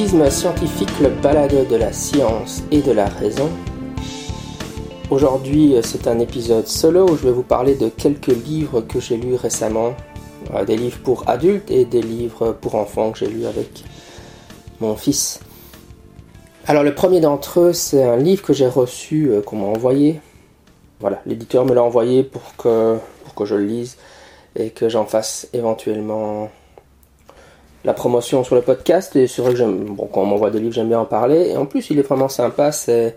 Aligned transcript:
Scientifique, 0.00 0.98
le 1.02 1.10
balado 1.10 1.66
de 1.66 1.76
la 1.76 1.92
science 1.92 2.62
et 2.70 2.80
de 2.80 2.90
la 2.90 3.04
raison. 3.04 3.50
Aujourd'hui, 5.10 5.74
c'est 5.82 6.08
un 6.08 6.18
épisode 6.20 6.66
solo 6.66 7.04
où 7.04 7.16
je 7.18 7.24
vais 7.26 7.32
vous 7.32 7.42
parler 7.42 7.74
de 7.74 7.90
quelques 7.90 8.28
livres 8.28 8.80
que 8.80 8.98
j'ai 8.98 9.18
lus 9.18 9.34
récemment. 9.34 9.92
Euh, 10.54 10.64
des 10.64 10.78
livres 10.78 10.98
pour 11.04 11.28
adultes 11.28 11.70
et 11.70 11.84
des 11.84 12.00
livres 12.00 12.52
pour 12.52 12.76
enfants 12.76 13.12
que 13.12 13.18
j'ai 13.18 13.26
lus 13.26 13.44
avec 13.44 13.84
mon 14.80 14.96
fils. 14.96 15.40
Alors 16.66 16.82
le 16.82 16.94
premier 16.94 17.20
d'entre 17.20 17.60
eux, 17.60 17.72
c'est 17.74 18.02
un 18.02 18.16
livre 18.16 18.42
que 18.42 18.54
j'ai 18.54 18.68
reçu, 18.68 19.28
euh, 19.30 19.42
qu'on 19.42 19.56
m'a 19.56 19.66
envoyé. 19.66 20.22
Voilà, 21.00 21.20
l'éditeur 21.26 21.66
me 21.66 21.74
l'a 21.74 21.82
envoyé 21.82 22.24
pour 22.24 22.56
que, 22.56 22.96
pour 23.24 23.34
que 23.34 23.44
je 23.44 23.54
le 23.54 23.66
lise 23.66 23.98
et 24.56 24.70
que 24.70 24.88
j'en 24.88 25.04
fasse 25.04 25.46
éventuellement 25.52 26.48
la 27.84 27.94
promotion 27.94 28.44
sur 28.44 28.54
le 28.54 28.62
podcast. 28.62 29.16
Et 29.16 29.26
c'est 29.26 29.42
vrai 29.42 29.54
que 29.54 29.58
quand 30.12 30.22
on 30.22 30.26
m'envoie 30.26 30.50
des 30.50 30.60
livres, 30.60 30.74
j'aime 30.74 30.88
bien 30.88 31.00
en 31.00 31.06
parler. 31.06 31.50
Et 31.50 31.56
en 31.56 31.66
plus, 31.66 31.90
il 31.90 31.98
est 31.98 32.02
vraiment 32.02 32.28
sympa. 32.28 32.72
C'est 32.72 33.16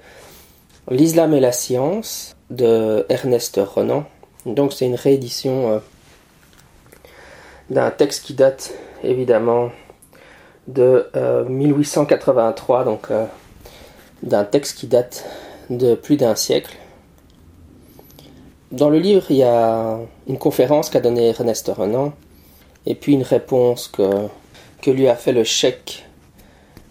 L'Islam 0.90 1.34
et 1.34 1.40
la 1.40 1.52
science 1.52 2.36
de 2.50 3.06
Ernest 3.10 3.60
Renan. 3.64 4.06
Donc, 4.46 4.74
c'est 4.74 4.86
une 4.86 4.96
réédition 4.96 5.72
euh, 5.72 5.80
d'un 7.70 7.90
texte 7.92 8.26
qui 8.26 8.34
date 8.34 8.74
évidemment 9.04 9.72
de 10.68 11.08
1883. 11.48 12.82
Euh, 12.82 12.84
donc, 12.84 13.12
euh, 13.12 13.26
d'un 14.24 14.44
texte 14.44 14.78
qui 14.78 14.88
date 14.88 15.26
de 15.70 15.96
plus 15.96 16.18
d'un 16.18 16.36
siècle. 16.36 16.78
Dans 18.72 18.90
le 18.90 18.98
livre, 18.98 19.26
il 19.30 19.38
y 19.38 19.44
a 19.44 20.00
une 20.28 20.38
conférence 20.38 20.90
qu'a 20.90 21.00
donnée 21.00 21.30
Ernest 21.30 21.72
Renan 21.76 22.14
et 22.86 22.96
puis 22.96 23.14
une 23.14 23.24
réponse 23.24 23.88
que 23.88 24.28
que 24.84 24.92
lui 24.92 25.08
a 25.08 25.16
fait 25.16 25.32
le 25.32 25.44
chèque. 25.44 26.06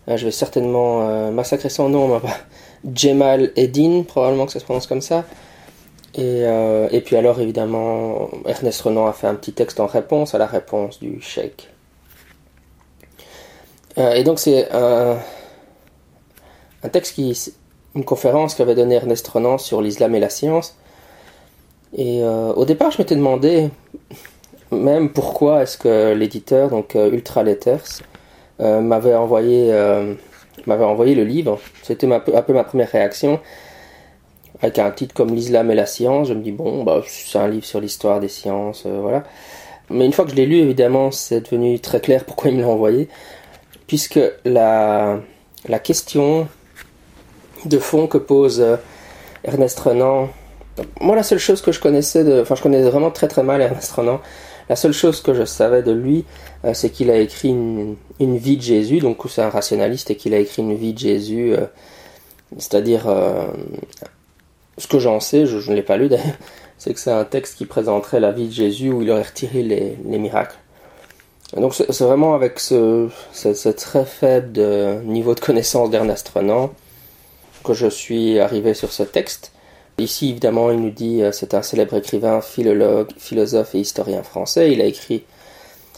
Euh, 0.09 0.17
je 0.17 0.25
vais 0.25 0.33
certainement 0.33 1.09
euh, 1.09 1.31
massacrer 1.31 1.69
son 1.69 1.89
nom, 1.91 2.21
Jemal 2.95 3.53
Eddin, 3.55 4.03
probablement 4.03 4.47
que 4.47 4.53
ça 4.53 4.59
se 4.59 4.65
prononce 4.65 4.87
comme 4.87 5.03
ça. 5.03 5.25
Et, 6.15 6.43
euh, 6.45 6.89
et, 6.91 7.01
puis 7.01 7.17
alors 7.17 7.41
évidemment, 7.41 8.31
Ernest 8.47 8.81
Renan 8.83 9.07
a 9.07 9.12
fait 9.12 9.27
un 9.27 9.34
petit 9.34 9.53
texte 9.53 9.79
en 9.79 9.87
réponse 9.87 10.34
à 10.34 10.39
la 10.39 10.47
réponse 10.47 11.01
du 11.01 11.21
chèque. 11.23 11.69
et 13.97 14.25
donc 14.25 14.39
c'est 14.39 14.71
un, 14.73 15.19
un, 16.83 16.89
texte 16.89 17.15
qui, 17.15 17.39
une 17.95 18.05
conférence 18.05 18.55
qu'avait 18.55 18.75
donnée 18.75 18.97
Ernest 18.97 19.27
Renan 19.29 19.56
sur 19.59 19.81
l'islam 19.81 20.15
et 20.15 20.21
la 20.21 20.29
science. 20.31 20.77
Et 21.97 22.23
au 22.25 22.65
départ, 22.65 22.91
je 22.91 22.99
m'étais 22.99 23.17
demandé 23.17 23.71
même 24.73 25.11
pourquoi 25.11 25.62
est-ce 25.62 25.78
que 25.78 26.12
l'éditeur, 26.15 26.70
donc 26.70 26.97
euh, 26.97 27.11
Ultra 27.11 27.42
Letters, 27.42 28.03
euh, 28.61 28.81
m'avait 28.81 29.15
envoyé, 29.15 29.73
euh, 29.73 30.15
envoyé 30.67 31.15
le 31.15 31.25
livre. 31.25 31.61
C'était 31.83 32.11
un 32.12 32.20
peu, 32.20 32.53
ma 32.53 32.65
première 32.65 32.91
réaction. 32.91 33.41
Avec 34.61 34.78
un 34.78 34.91
titre 34.91 35.15
comme 35.15 35.34
L'islam 35.34 35.70
et 35.70 35.75
la 35.75 35.87
science, 35.87 36.28
je 36.28 36.34
me 36.34 36.43
dis, 36.43 36.53
bon, 36.53 36.84
bah, 36.84 37.03
c'est 37.06 37.39
un 37.39 37.48
livre 37.48 37.65
sur 37.65 37.81
l'histoire 37.81 38.20
des 38.20 38.28
sciences, 38.28 38.87
voilà. 38.87 39.25
Mais 39.91 40.06
une 40.06 40.12
fois 40.12 40.25
que 40.25 40.31
je 40.31 40.37
l'ai 40.37 40.47
lu, 40.47 40.56
évidemment, 40.56 41.11
c'est 41.11 41.41
devenu 41.41 41.81
très 41.81 42.00
clair 42.00 42.25
pourquoi 42.25 42.50
il 42.50 42.56
me 42.56 42.62
l'a 42.62 42.69
envoyé. 42.69 43.09
Puisque 43.89 44.21
la, 44.44 45.19
la 45.69 45.78
question 45.81 46.47
de 47.65 47.78
fond 47.78 48.06
que 48.06 48.19
pose 48.19 48.65
Ernest 49.44 49.81
Renan, 49.81 50.28
moi, 51.00 51.16
la 51.16 51.22
seule 51.22 51.39
chose 51.39 51.60
que 51.60 51.72
je 51.72 51.81
connaissais, 51.81 52.25
de, 52.25 52.41
enfin, 52.41 52.54
je 52.54 52.62
connaissais 52.62 52.89
vraiment 52.89 53.10
très 53.10 53.28
très 53.28 53.43
mal 53.43 53.60
Ernest 53.60 53.93
Renan. 53.93 54.21
La 54.69 54.77
seule 54.77 54.93
chose 54.93 55.21
que 55.21 55.34
je 55.34 55.45
savais 55.45 55.83
de 55.83 55.93
lui, 55.93 56.25
euh, 56.65 56.75
c'est 56.75 56.91
qu'il 56.91 57.11
a 57.11 57.19
écrit 57.19 57.49
une, 57.49 57.97
vie 58.19 58.56
de 58.56 58.62
Jésus, 58.62 58.99
donc 59.00 59.19
c'est 59.28 59.43
un 59.43 59.50
rationaliste 59.50 60.11
et 60.11 60.17
qu'il 60.17 60.34
a 60.34 60.39
écrit 60.39 60.62
une 60.62 60.75
vie 60.75 60.93
de 60.93 60.99
Jésus, 60.99 61.53
euh, 61.53 61.67
c'est-à-dire, 62.56 63.09
euh, 63.09 63.47
ce 64.78 64.87
que 64.87 64.99
j'en 64.99 65.21
sais, 65.21 65.47
je, 65.47 65.71
ne 65.71 65.75
l'ai 65.75 65.83
pas 65.83 65.97
lu 65.97 66.09
d'ailleurs, 66.09 66.37
c'est 66.78 66.95
que 66.95 67.01
c'est 67.01 67.11
un 67.11 67.25
texte 67.25 67.59
qui 67.59 67.67
présenterait 67.67 68.21
la 68.21 68.31
vie 68.31 68.47
de 68.47 68.53
Jésus 68.53 68.91
où 68.91 69.03
il 69.03 69.11
aurait 69.11 69.22
retiré 69.22 69.62
les, 69.62 70.19
miracles. 70.19 70.56
Donc 71.56 71.75
c'est 71.75 72.01
vraiment 72.01 72.34
avec 72.34 72.59
ce, 72.59 73.11
très 73.72 74.06
faible 74.06 74.59
niveau 75.05 75.34
de 75.34 75.41
connaissance 75.41 75.91
d'Ernest 75.91 76.31
Renan 76.31 76.71
que 77.62 77.75
je 77.75 77.89
suis 77.89 78.39
arrivé 78.39 78.72
sur 78.72 78.91
ce 78.91 79.03
texte. 79.03 79.53
Ici, 79.98 80.30
évidemment, 80.30 80.70
il 80.70 80.80
nous 80.80 80.91
dit 80.91 81.22
euh, 81.22 81.32
c'est 81.32 81.54
un 81.54 81.62
célèbre 81.62 81.97
écrivain, 81.97 82.41
philologue, 82.41 83.10
philosophe 83.19 83.75
et 83.75 83.80
historien 83.80 84.22
français. 84.22 84.72
Il 84.72 84.80
a 84.80 84.84
écrit, 84.84 85.25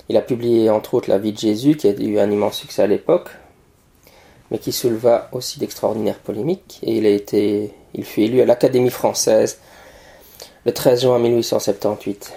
il 0.09 0.17
a 0.17 0.21
publié 0.21 0.69
entre 0.71 0.95
autres 0.95 1.09
La 1.09 1.19
vie 1.19 1.33
de 1.33 1.39
Jésus, 1.39 1.77
qui 1.77 1.89
a 1.89 1.93
eu 1.93 2.19
un 2.19 2.31
immense 2.31 2.59
succès 2.59 2.83
à 2.83 2.87
l'époque, 2.87 3.31
mais 4.51 4.59
qui 4.59 4.73
souleva 4.73 5.29
aussi 5.33 5.59
d'extraordinaires 5.59 6.19
polémiques. 6.19 6.81
Et 6.83 6.97
il 6.99 7.07
a 7.07 7.11
été, 7.11 7.73
il 7.95 8.05
fut 8.05 8.23
élu 8.23 8.41
à 8.41 8.47
l'Académie 8.47 8.91
française 8.91 9.59
le 10.67 10.73
13 10.73 11.03
juin 11.03 11.19
1878. 11.19 12.33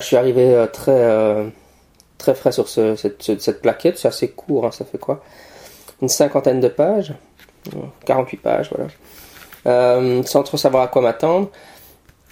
Je 0.00 0.04
suis 0.04 0.16
arrivé 0.16 0.52
euh, 0.52 0.66
très, 0.66 0.90
euh, 0.90 1.48
très 2.18 2.34
frais 2.34 2.52
sur 2.52 2.68
cette, 2.68 3.62
plaquette, 3.62 3.98
c'est 3.98 4.08
assez 4.08 4.30
court, 4.30 4.66
hein, 4.66 4.72
ça 4.72 4.84
fait 4.84 4.98
quoi? 4.98 5.22
Une 6.00 6.08
cinquantaine 6.08 6.60
de 6.60 6.68
pages, 6.68 7.14
48 8.06 8.36
pages, 8.38 8.70
voilà. 8.74 8.90
Euh, 9.66 10.22
sans 10.24 10.42
trop 10.42 10.56
savoir 10.56 10.82
à 10.82 10.88
quoi 10.88 11.02
m'attendre. 11.02 11.48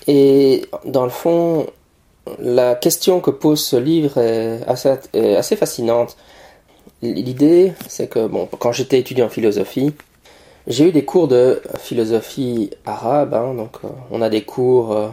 Et 0.07 0.67
dans 0.85 1.05
le 1.05 1.11
fond, 1.11 1.67
la 2.39 2.75
question 2.75 3.21
que 3.21 3.31
pose 3.31 3.63
ce 3.63 3.77
livre 3.77 4.19
est 4.19 4.63
assez, 4.67 5.57
fascinante. 5.57 6.17
L'idée, 7.03 7.73
c'est 7.89 8.09
que 8.09 8.27
bon, 8.27 8.49
quand 8.59 8.73
j'étais 8.73 8.99
étudiant 8.99 9.27
en 9.27 9.31
philosophie, 9.31 9.95
j'ai 10.67 10.89
eu 10.89 10.93
des 10.93 11.05
cours 11.05 11.29
de 11.29 11.63
philosophie 11.79 12.71
arabe. 12.85 13.35
Hein, 13.35 13.55
donc, 13.55 13.77
euh, 13.85 13.89
on 14.11 14.23
a 14.23 14.29
des 14.29 14.43
cours 14.43 14.93
euh, 14.93 15.09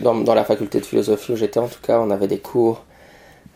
dans, 0.00 0.34
la 0.34 0.44
faculté 0.44 0.80
de 0.80 0.84
philosophie 0.84 1.32
où 1.32 1.36
j'étais, 1.36 1.60
en 1.60 1.68
tout 1.68 1.80
cas, 1.82 2.00
on 2.00 2.10
avait 2.10 2.28
des 2.28 2.38
cours 2.38 2.82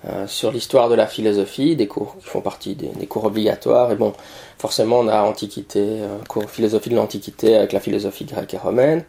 euh, 0.05 0.27
sur 0.27 0.53
l'histoire 0.53 0.89
de 0.89 0.95
la 0.95 1.07
philosophie, 1.07 1.75
des 1.75 1.87
cours 1.87 2.17
qui 2.19 2.27
font 2.27 2.43
partie 2.43 2.75
des, 2.75 3.07
cours 3.07 3.25
obligatoires. 3.25 3.91
Et 3.91 3.97
bon, 3.97 4.13
forcément, 4.59 5.01
on 5.01 5.09
a 5.09 5.23
Antiquité, 5.23 5.81
euh, 5.81 6.19
cours 6.29 6.49
philosophie 6.51 6.91
de 6.91 6.97
l'Antiquité 6.97 7.57
avec 7.57 7.73
la 7.73 7.81
philosophie 7.81 8.25
grecque 8.25 8.55
et 8.55 8.59
romaine. 8.59 9.05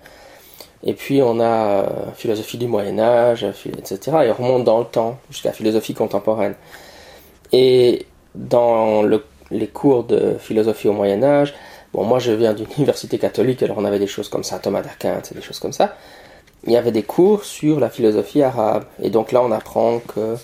Et 0.83 0.93
puis 0.93 1.21
on 1.21 1.39
a 1.39 1.83
euh, 1.83 2.11
philosophie 2.15 2.57
du 2.57 2.67
Moyen 2.67 2.99
Âge, 2.99 3.43
etc. 3.43 3.99
Et 4.25 4.31
on 4.31 4.43
remonte 4.43 4.63
dans 4.63 4.79
le 4.79 4.85
temps 4.85 5.19
jusqu'à 5.29 5.51
philosophie 5.51 5.93
contemporaine. 5.93 6.55
Et 7.51 8.05
dans 8.33 9.03
les 9.51 9.67
cours 9.67 10.03
de 10.03 10.35
philosophie 10.39 10.87
au 10.87 10.93
Moyen 10.93 11.21
Âge, 11.23 11.53
bon, 11.93 12.05
moi 12.05 12.19
je 12.19 12.31
viens 12.31 12.53
d'une 12.53 12.67
université 12.77 13.19
catholique, 13.19 13.61
alors 13.61 13.77
on 13.77 13.85
avait 13.85 13.99
des 13.99 14.07
choses 14.07 14.29
comme 14.29 14.43
ça, 14.43 14.59
Thomas 14.59 14.81
d'Aquin, 14.81 15.21
des 15.33 15.41
choses 15.41 15.59
comme 15.59 15.73
ça. 15.73 15.95
Il 16.65 16.73
y 16.73 16.77
avait 16.77 16.91
des 16.91 17.03
cours 17.03 17.43
sur 17.43 17.79
la 17.79 17.89
philosophie 17.89 18.41
arabe. 18.41 18.85
Et 19.01 19.09
donc 19.09 19.31
là, 19.31 19.41
on 19.43 19.51
apprend 19.51 19.99
que 19.99 20.35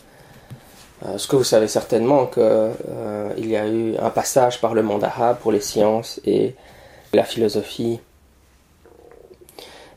ce 1.17 1.27
que 1.27 1.35
vous 1.35 1.43
savez 1.43 1.67
certainement 1.67 2.25
qu'il 2.27 2.43
euh, 2.43 3.33
y 3.37 3.55
a 3.57 3.67
eu 3.67 3.95
un 3.97 4.09
passage 4.09 4.61
par 4.61 4.73
le 4.73 4.83
monde 4.83 5.03
arabe 5.03 5.37
pour 5.41 5.51
les 5.51 5.59
sciences 5.59 6.21
et 6.25 6.55
la 7.13 7.23
philosophie. 7.23 7.99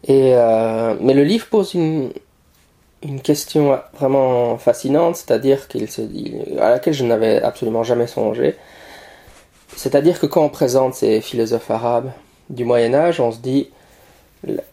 Euh, 0.08 0.94
mais 1.00 1.14
le 1.14 1.24
livre 1.24 1.46
pose 1.46 1.74
une, 1.74 2.12
question 3.22 3.78
vraiment 3.94 4.58
fascinante, 4.58 5.14
c'est-à-dire 5.16 5.68
qu'il 5.68 5.88
se 5.88 6.02
à 6.60 6.70
laquelle 6.70 6.94
je 6.94 7.04
n'avais 7.04 7.40
absolument 7.40 7.84
jamais 7.84 8.08
songé. 8.08 8.56
C'est-à-dire 9.76 10.18
que 10.18 10.26
quand 10.26 10.42
on 10.42 10.48
présente 10.48 10.94
ces 10.94 11.20
philosophes 11.20 11.70
arabes 11.70 12.10
du 12.50 12.64
Moyen 12.64 12.94
Âge, 12.94 13.20
on 13.20 13.30
se 13.30 13.38
dit, 13.38 13.68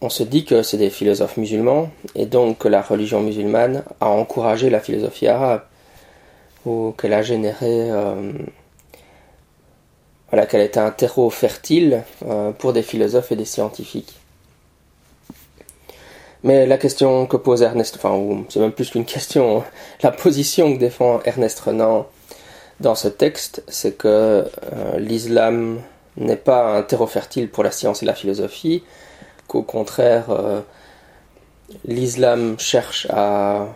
on 0.00 0.08
se 0.08 0.24
dit 0.24 0.44
que 0.44 0.62
c'est 0.62 0.78
des 0.78 0.90
philosophes 0.90 1.36
musulmans 1.36 1.90
et 2.16 2.26
donc 2.26 2.58
que 2.58 2.68
la 2.68 2.82
religion 2.82 3.20
musulmane 3.20 3.84
a 4.00 4.08
encouragé 4.08 4.68
la 4.68 4.80
philosophie 4.80 5.28
arabe 5.28 5.62
ou 6.64 6.94
qu'elle 6.98 7.12
a 7.12 7.22
généré, 7.22 7.90
euh, 7.90 8.32
voilà, 10.30 10.46
qu'elle 10.46 10.62
est 10.62 10.78
un 10.78 10.90
terreau 10.90 11.30
fertile 11.30 12.02
euh, 12.26 12.52
pour 12.52 12.72
des 12.72 12.82
philosophes 12.82 13.32
et 13.32 13.36
des 13.36 13.44
scientifiques. 13.44 14.14
Mais 16.42 16.66
la 16.66 16.76
question 16.76 17.26
que 17.26 17.36
pose 17.36 17.62
Ernest, 17.62 17.96
enfin, 17.96 18.44
c'est 18.48 18.60
même 18.60 18.72
plus 18.72 18.90
qu'une 18.90 19.04
question, 19.16 19.64
la 20.02 20.10
position 20.10 20.74
que 20.74 20.78
défend 20.78 21.20
Ernest 21.24 21.60
Renan 21.60 22.06
dans 22.80 22.94
ce 22.94 23.08
texte, 23.08 23.62
c'est 23.68 23.96
que 23.96 24.08
euh, 24.08 24.98
l'islam 24.98 25.80
n'est 26.16 26.36
pas 26.36 26.76
un 26.76 26.82
terreau 26.82 27.06
fertile 27.06 27.48
pour 27.48 27.64
la 27.64 27.70
science 27.70 28.02
et 28.02 28.06
la 28.06 28.14
philosophie, 28.14 28.84
qu'au 29.48 29.62
contraire, 29.62 30.26
l'islam 31.84 32.56
cherche 32.58 33.06
à 33.10 33.66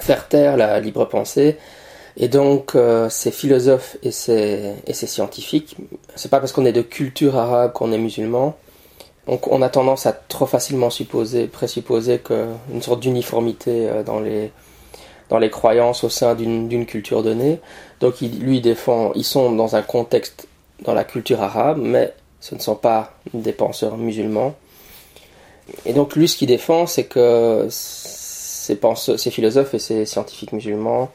faire 0.00 0.28
taire 0.28 0.56
la 0.56 0.80
libre 0.80 1.04
pensée. 1.06 1.56
Et 2.16 2.28
donc, 2.28 2.74
euh, 2.74 3.08
ces 3.08 3.30
philosophes 3.30 3.96
et 4.02 4.12
ces, 4.12 4.72
et 4.86 4.92
ces 4.92 5.06
scientifiques, 5.06 5.76
c'est 6.14 6.30
pas 6.30 6.38
parce 6.38 6.52
qu'on 6.52 6.64
est 6.64 6.72
de 6.72 6.82
culture 6.82 7.36
arabe 7.36 7.72
qu'on 7.72 7.92
est 7.92 7.98
musulman. 7.98 8.56
Donc, 9.26 9.48
on 9.48 9.62
a 9.62 9.68
tendance 9.68 10.06
à 10.06 10.12
trop 10.12 10.46
facilement 10.46 10.90
supposer, 10.90 11.46
présupposer 11.46 12.18
qu'une 12.18 12.82
sorte 12.82 13.00
d'uniformité 13.00 13.88
euh, 13.88 14.02
dans 14.02 14.20
les, 14.20 14.52
dans 15.28 15.38
les 15.38 15.50
croyances 15.50 16.04
au 16.04 16.08
sein 16.08 16.34
d'une 16.34 16.86
culture 16.86 17.22
donnée. 17.22 17.60
Donc 18.00 18.20
lui 18.20 18.60
défend, 18.60 19.12
ils 19.14 19.24
sont 19.24 19.52
dans 19.52 19.76
un 19.76 19.82
contexte 19.82 20.46
dans 20.84 20.94
la 20.94 21.04
culture 21.04 21.42
arabe, 21.42 21.78
mais 21.80 22.12
ce 22.40 22.54
ne 22.54 22.60
sont 22.60 22.76
pas 22.76 23.14
des 23.32 23.52
penseurs 23.52 23.96
musulmans. 23.96 24.54
Et 25.86 25.92
donc 25.94 26.14
lui, 26.14 26.28
ce 26.28 26.36
qu'il 26.36 26.48
défend, 26.48 26.86
c'est 26.86 27.04
que 27.04 27.66
ces, 28.64 28.76
penseurs, 28.76 29.18
ces 29.18 29.30
philosophes 29.30 29.74
et 29.74 29.78
ces 29.78 30.06
scientifiques 30.06 30.52
musulmans 30.52 31.10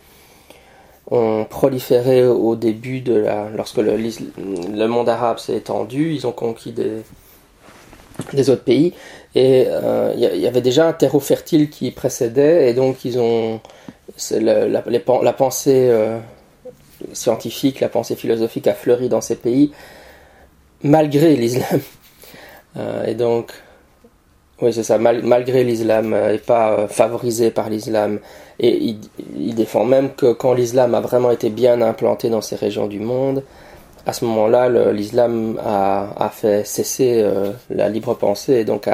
ont 1.10 1.46
proliféré 1.50 2.28
au 2.28 2.56
début 2.56 3.02
de 3.02 3.16
la, 3.16 3.50
lorsque 3.56 3.78
le, 3.78 4.88
monde 4.88 5.10
arabe 5.10 5.40
s'est 5.40 5.56
étendu, 5.56 6.14
ils 6.14 6.28
ont 6.28 6.32
conquis 6.32 6.72
des, 6.72 8.50
autres 8.52 8.64
pays, 8.64 8.94
et 9.34 9.66
euh, 9.68 10.14
il 10.16 10.22
y, 10.22 10.46
avait 10.46 10.62
déjà 10.62 10.88
un 10.88 10.94
terreau 10.94 11.20
fertile 11.20 11.72
qui 11.72 11.90
précédait, 11.90 12.70
et 12.70 12.74
donc 12.76 13.04
ils 13.04 13.18
ont 13.18 13.60
la, 14.32 15.34
pensée 15.34 15.88
euh, 15.90 16.20
scientifique, 17.14 17.80
la 17.80 17.90
pensée 17.90 18.16
philosophique 18.16 18.68
a 18.68 18.76
fleuri 18.76 19.10
dans 19.10 19.22
ces 19.22 19.36
pays, 19.36 19.72
malgré 20.84 21.36
l'islam. 21.36 21.82
Euh, 22.78 23.06
et 23.06 23.16
donc, 23.16 23.52
oui, 24.62 24.74
c'est 24.74 24.84
ça, 24.84 24.98
malgré 24.98 25.64
l'islam, 25.64 26.14
et 26.14 26.38
pas 26.38 26.88
favorisé 26.88 27.50
par 27.52 27.70
l'islam. 27.70 28.20
Et 28.60 28.96
il, 29.38 29.56
défend 29.56 29.86
même 29.86 30.14
que 30.14 30.34
quand 30.34 30.54
l'islam 30.54 30.94
a 30.96 31.00
vraiment 31.00 31.32
été 31.32 31.50
bien 31.50 31.82
implanté 31.82 32.30
dans 32.30 32.42
ces 32.42 32.56
régions 32.58 32.88
du 32.88 33.00
monde, 33.00 33.44
à 34.06 34.12
ce 34.12 34.26
moment-là, 34.26 34.70
l'islam 34.92 35.60
a, 35.64 36.30
fait 36.34 36.66
cesser 36.66 37.22
euh, 37.24 37.52
la 37.70 37.88
libre 37.90 38.16
pensée 38.16 38.56
et 38.56 38.66
donc 38.66 38.88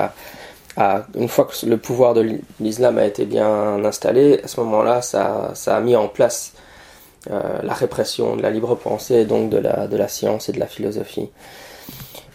une 1.15 1.27
fois 1.27 1.45
que 1.45 1.65
le 1.65 1.77
pouvoir 1.77 2.13
de 2.13 2.39
l'islam 2.59 2.97
a 2.97 3.05
été 3.05 3.25
bien 3.25 3.83
installé, 3.83 4.41
à 4.43 4.47
ce 4.47 4.59
moment-là, 4.61 5.01
ça, 5.01 5.53
a 5.65 5.79
mis 5.79 5.95
en 5.95 6.07
place 6.07 6.53
euh, 7.31 7.59
la 7.63 7.73
répression 7.73 8.35
de 8.35 8.41
la 8.41 8.51
libre 8.51 8.75
pensée 8.75 9.15
et 9.15 9.25
donc 9.25 9.49
de 9.49 9.57
la, 9.57 10.07
science 10.07 10.49
et 10.49 10.51
de 10.51 10.59
la 10.59 10.67
philosophie. 10.67 11.29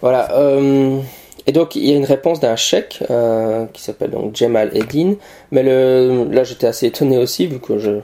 Voilà. 0.00 0.33
Euh, 0.33 1.00
et 1.47 1.53
donc 1.53 1.77
il 1.77 1.89
y 1.89 1.93
a 1.93 1.97
une 1.97 2.05
réponse 2.05 2.41
d'un 2.41 2.57
cheikh 2.57 3.03
qui 3.73 3.83
s'appelle 3.83 4.11
donc 4.11 4.37
Jemal 4.37 4.77
Eddin, 4.77 5.15
mais 5.51 5.63
là 5.63 6.45
j'étais 6.45 6.67
assez 6.67 6.87
étonné 6.87 7.19
aussi 7.19 7.47
vu 7.47 7.61
que 7.61 7.79
je, 7.79 8.01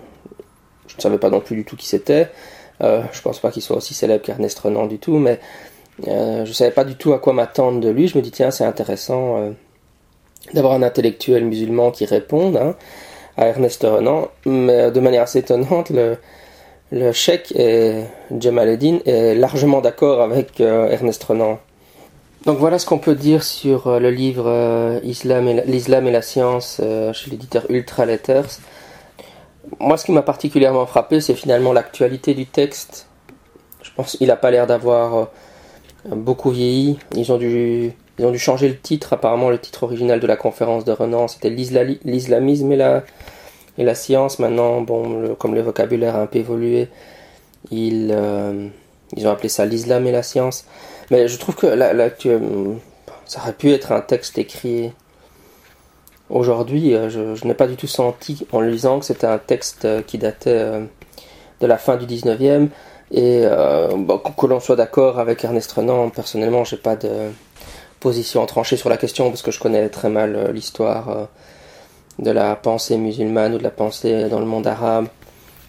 je 0.87 0.97
ne 0.97 1.01
savais 1.01 1.19
pas 1.19 1.31
non 1.31 1.41
plus 1.41 1.57
du 1.57 1.65
tout 1.65 1.77
qui 1.77 1.87
c'était. 1.87 2.29
Euh, 2.83 3.03
je 3.13 3.21
pense 3.23 3.39
pas 3.39 3.51
qu'il 3.51 3.63
soit 3.63 3.77
aussi 3.77 3.95
célèbre 3.95 4.25
qu'Ernest 4.25 4.59
Renan 4.59 4.87
du 4.87 4.99
tout, 4.99 5.19
mais 5.19 5.41
euh, 6.09 6.45
je 6.45 6.53
savais 6.53 6.71
pas 6.71 6.85
du 6.85 6.97
tout 6.97 7.13
à 7.13 7.19
quoi 7.19 7.33
m'attendre 7.33 7.81
de 7.81 7.89
lui. 7.89 8.09
Je 8.09 8.17
me 8.17 8.23
dis 8.23 8.31
tiens 8.31 8.51
c'est 8.51 8.65
intéressant 8.65 9.39
euh, 9.39 9.51
d'avoir 10.55 10.75
un 10.75 10.83
intellectuel 10.83 11.45
musulman 11.45 11.91
qui 11.91 12.05
réponde 12.05 12.57
hein, 12.57 12.77
à 13.37 13.47
Ernest 13.47 13.83
Renan, 13.83 14.29
mais 14.45 14.91
de 14.91 15.01
manière 15.01 15.23
assez 15.23 15.41
étonnante 15.41 15.91
le 15.91 16.17
le 16.93 17.11
cheikh 17.11 17.53
et 17.57 18.05
Jamal 18.39 18.69
Eddin 18.69 19.01
est 19.07 19.35
largement 19.35 19.81
d'accord 19.81 20.23
avec 20.23 20.61
Ernest 20.61 21.25
Renan. 21.25 21.59
Donc 22.47 22.59
voilà 22.59 22.79
ce 22.79 22.87
qu'on 22.87 22.99
peut 22.99 23.15
dire 23.15 23.43
sur 23.43 24.01
le 24.01 24.11
livre 24.11 24.49
et 25.03 25.07
l'Islam 25.07 26.07
et 26.07 26.11
la 26.11 26.23
science 26.23 26.81
chez 27.13 27.31
l'éditeur 27.31 27.67
Ultra 27.69 28.07
Letters 28.07 28.61
moi, 29.81 29.97
ce 29.97 30.05
qui 30.05 30.13
m'a 30.13 30.23
particulièrement 30.23 30.87
frappé, 30.87 31.21
c'est 31.21 31.35
finalement 31.35 31.73
l'actualité 31.73 32.35
du 32.35 32.47
texte. 32.47 33.09
Je 33.83 33.91
pense 33.95 34.17
qu'il 34.17 34.29
n'a 34.29 34.37
pas 34.37 34.51
l'air 34.51 34.67
d'avoir 34.67 35.15
euh, 35.17 35.25
beaucoup 36.15 36.51
vieilli. 36.51 36.99
Ils 37.15 37.33
ont 37.33 37.39
dû 37.39 37.93
ils 38.19 38.25
ont 38.25 38.31
dû 38.31 38.39
changer 38.39 38.69
le 38.69 38.79
titre. 38.79 39.13
Apparemment, 39.13 39.51
le 39.51 39.59
titre 39.59 39.83
original 39.83 40.21
de 40.21 40.27
la 40.27 40.37
conférence 40.37 40.85
de 40.85 40.93
Renan, 40.93 41.29
c'était 41.29 41.51
l'islamisme 41.51 42.73
et 42.73 42.77
la, 42.77 43.05
et 43.77 43.85
la 43.85 43.95
science. 43.95 44.39
Maintenant, 44.39 44.81
bon, 44.81 45.35
comme 45.39 45.55
le 45.55 45.61
vocabulaire 45.61 46.17
a 46.17 46.23
un 46.23 46.27
peu 46.27 46.39
évolué, 46.39 46.89
ils, 47.71 48.11
euh, 48.15 48.69
ils 49.17 49.27
ont 49.27 49.31
appelé 49.31 49.51
ça 49.51 49.67
l'islam 49.67 50.07
et 50.07 50.13
la 50.13 50.23
science. 50.23 50.65
Mais 51.11 51.29
je 51.29 51.39
trouve 51.39 51.55
que 51.55 51.67
là, 51.67 51.93
ça 53.27 53.41
aurait 53.41 53.53
pu 53.53 53.73
être 53.73 53.93
un 53.93 54.01
texte 54.01 54.39
écrit 54.39 54.93
Aujourd'hui, 56.29 56.93
euh, 56.95 57.09
je, 57.09 57.47
n'ai 57.47 57.55
pas 57.55 57.69
du 57.69 57.77
tout 57.77 57.87
senti 57.87 58.47
en 58.51 58.61
lisant 58.61 58.99
que 58.99 59.05
c'était 59.05 59.29
un 59.29 59.39
texte 59.39 59.85
euh, 59.85 60.03
qui 60.03 60.19
datait 60.19 60.51
euh, 60.51 60.85
de 61.61 61.67
la 61.69 61.79
fin 61.79 61.97
du 61.97 62.07
19e 62.07 62.69
et 63.13 63.45
que 64.37 64.47
l'on 64.47 64.59
soit 64.59 64.75
d'accord 64.75 65.21
avec 65.21 65.45
Ernest 65.45 65.71
Renan, 65.71 66.11
personnellement, 66.11 66.65
j'ai 66.65 66.77
pas 66.77 66.97
de 66.97 67.31
position 68.01 68.45
tranchée 68.47 68.77
sur 68.77 68.89
la 68.89 68.97
question 68.97 69.31
parce 69.31 69.43
que 69.43 69.53
je 69.53 69.61
connais 69.61 69.89
très 69.89 70.09
mal 70.09 70.51
l'histoire 70.51 71.29
de 72.19 72.31
la 72.33 72.57
pensée 72.57 72.97
musulmane 72.97 73.55
ou 73.55 73.59
de 73.59 73.63
la 73.63 73.71
pensée 73.71 74.29
dans 74.29 74.41
le 74.41 74.45
monde 74.45 74.67
arabe 74.67 75.07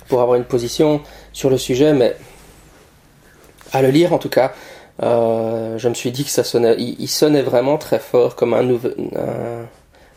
pour 0.08 0.22
avoir 0.22 0.36
une 0.36 0.46
position 0.46 1.02
sur 1.32 1.52
le 1.52 1.60
sujet, 1.60 1.94
mais 1.94 2.16
à 3.72 3.84
le 3.84 3.90
lire 3.90 4.14
en 4.14 4.18
tout 4.18 4.30
cas, 4.30 4.52
je 5.00 5.88
me 5.88 5.94
suis 5.94 6.12
dit 6.12 6.24
que 6.24 6.30
ça 6.30 6.44
sonnait, 6.44 6.76
il, 6.78 7.08
sonnait 7.08 7.42
vraiment 7.42 7.78
très 7.78 8.00
fort 8.00 8.36
comme 8.36 8.54
un 8.54 8.64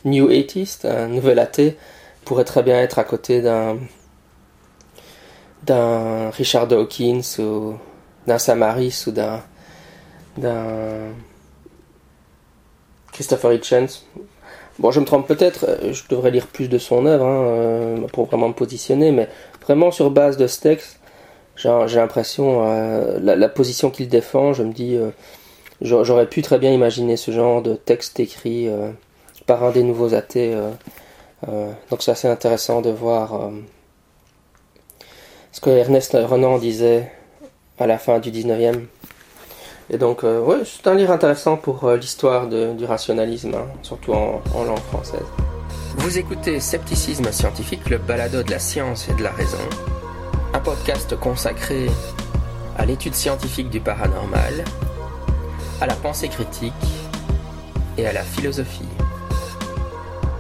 New 0.05 0.31
Atheist, 0.31 0.85
un 0.85 1.09
nouvel 1.09 1.39
athée, 1.39 1.77
pourrait 2.25 2.45
très 2.45 2.63
bien 2.63 2.81
être 2.81 2.99
à 2.99 3.05
côté 3.05 3.43
d'un 5.67 6.31
Richard 6.31 6.67
Dawkins 6.67 7.39
ou 7.39 7.75
d'un 8.27 8.39
Samaris 8.39 9.05
ou 9.07 9.11
d'un 9.11 9.43
d'un 10.37 11.13
Christopher 13.13 13.53
Hitchens. 13.53 14.05
Bon, 14.79 14.91
je 14.91 15.01
me 15.01 15.05
trompe 15.05 15.27
peut-être, 15.27 15.67
euh, 15.69 15.93
je 15.93 16.05
devrais 16.09 16.31
lire 16.31 16.47
plus 16.47 16.69
de 16.69 16.79
son 16.79 17.05
œuvre 17.05 17.27
hein, 17.27 17.45
euh, 17.45 18.07
pour 18.13 18.27
vraiment 18.27 18.49
me 18.49 18.55
positionner, 18.55 19.13
mais 19.13 19.29
vraiment 19.63 19.91
sur 19.91 20.11
base 20.11 20.39
de 20.39 20.47
ce 20.47 20.61
texte, 20.61 21.00
j'ai 21.61 21.97
l'impression, 21.97 22.65
euh, 22.65 23.19
la, 23.21 23.49
position 23.49 23.91
qu'il 23.91 24.09
défend, 24.09 24.53
je 24.53 24.63
me 24.63 24.73
dis, 24.73 24.99
j'aurais 25.81 26.27
pu 26.27 26.43
très 26.43 26.59
bien 26.59 26.73
imaginer 26.73 27.17
ce 27.17 27.31
genre 27.31 27.63
de 27.63 27.75
texte 27.75 28.21
écrit 28.21 28.69
par 29.51 29.65
un 29.65 29.73
des 29.73 29.83
nouveaux 29.83 30.15
athées. 30.15 30.55
Euh, 30.55 30.71
euh, 31.49 31.73
donc 31.91 32.03
c'est 32.03 32.13
assez 32.13 32.29
intéressant 32.29 32.81
de 32.83 32.91
voir 32.91 33.35
euh, 33.35 33.51
ce 35.51 35.61
que 35.61 35.71
Ernest 35.71 36.13
Renan 36.13 36.59
disait 36.59 37.11
à 37.81 37.89
la 37.89 37.99
fin 37.99 38.21
du 38.21 38.31
19e. 38.31 38.85
Et 39.93 39.99
donc, 39.99 40.23
ouais, 40.23 40.59
c'est 40.65 40.87
un 40.87 40.95
livre 40.95 41.11
intéressant 41.11 41.57
pour 41.57 41.91
l'histoire 41.91 42.47
du 42.47 42.85
rationalisme, 42.85 43.55
hein, 43.57 43.67
surtout 43.83 44.13
en, 44.13 44.41
langue 44.65 44.79
française. 44.79 45.27
Vous 45.97 46.17
écoutez 46.17 46.61
Scepticisme 46.61 47.33
scientifique, 47.33 47.91
le 47.91 47.99
balado 47.99 48.45
de 48.45 48.53
la 48.53 48.61
science 48.61 49.09
et 49.09 49.15
de 49.15 49.25
la 49.25 49.33
raison, 49.33 49.59
podcast 50.63 51.19
consacré 51.19 51.87
à 52.77 52.85
l'étude 52.85 53.15
scientifique 53.15 53.71
du 53.71 53.81
paranormal, 53.81 54.65
à 55.81 55.87
la 55.87 55.95
pensée 55.95 56.29
critique 56.29 56.73
et 57.97 58.07
à 58.07 58.13
la 58.13 58.23
philosophie. 58.23 58.89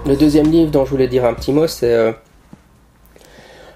Le 0.06 0.16
deuxième 0.16 0.50
livre 0.50 0.70
dont 0.70 0.84
je 0.84 0.90
voulais 0.90 1.08
dire 1.08 1.24
un 1.24 1.34
petit 1.34 1.52
mot, 1.52 1.66
c'est 1.66 1.92
euh, 1.92 2.12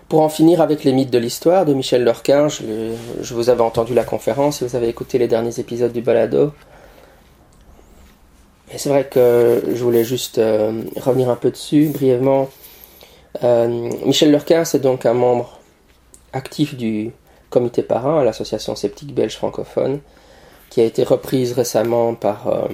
Pour 0.09 0.21
en 0.21 0.29
finir 0.29 0.61
avec 0.61 0.85
les 0.85 0.93
mythes 0.93 1.11
de 1.11 1.19
l'histoire 1.19 1.65
de 1.65 1.73
Michel 1.73 2.05
Lorquin. 2.05 2.49
Je, 2.49 3.35
vous 3.35 3.49
avais 3.49 3.63
entendu 3.63 3.95
la 3.95 4.05
conférence, 4.05 4.59
si 4.59 4.65
vous 4.65 4.77
avez 4.77 4.89
écouté 4.89 5.19
les 5.19 5.29
derniers 5.29 5.59
épisodes 5.61 5.93
du 5.93 6.03
balado. 6.03 6.53
Et 8.73 8.79
c'est 8.79 8.91
vrai 8.91 9.05
que 9.05 9.63
je 9.73 9.83
voulais 9.83 10.05
juste 10.05 10.39
euh, 10.39 10.83
revenir 10.97 11.31
un 11.31 11.37
peu 11.37 11.51
dessus 11.51 11.89
brièvement. 11.89 12.51
Euh, 13.43 13.91
Michel 14.05 14.31
Lurquin, 14.31 14.65
c'est 14.65 14.81
donc 14.81 15.07
un 15.07 15.15
membre 15.15 15.54
actif 16.35 16.77
du 16.77 17.13
comité 17.51 17.83
parrain 17.83 18.25
l'association 18.25 18.77
sceptique 18.77 19.15
belge 19.15 19.37
francophone, 19.37 20.01
qui 20.71 20.81
a 20.81 20.85
été 20.85 21.05
reprise 21.05 21.53
récemment 21.53 22.15
par 22.15 22.69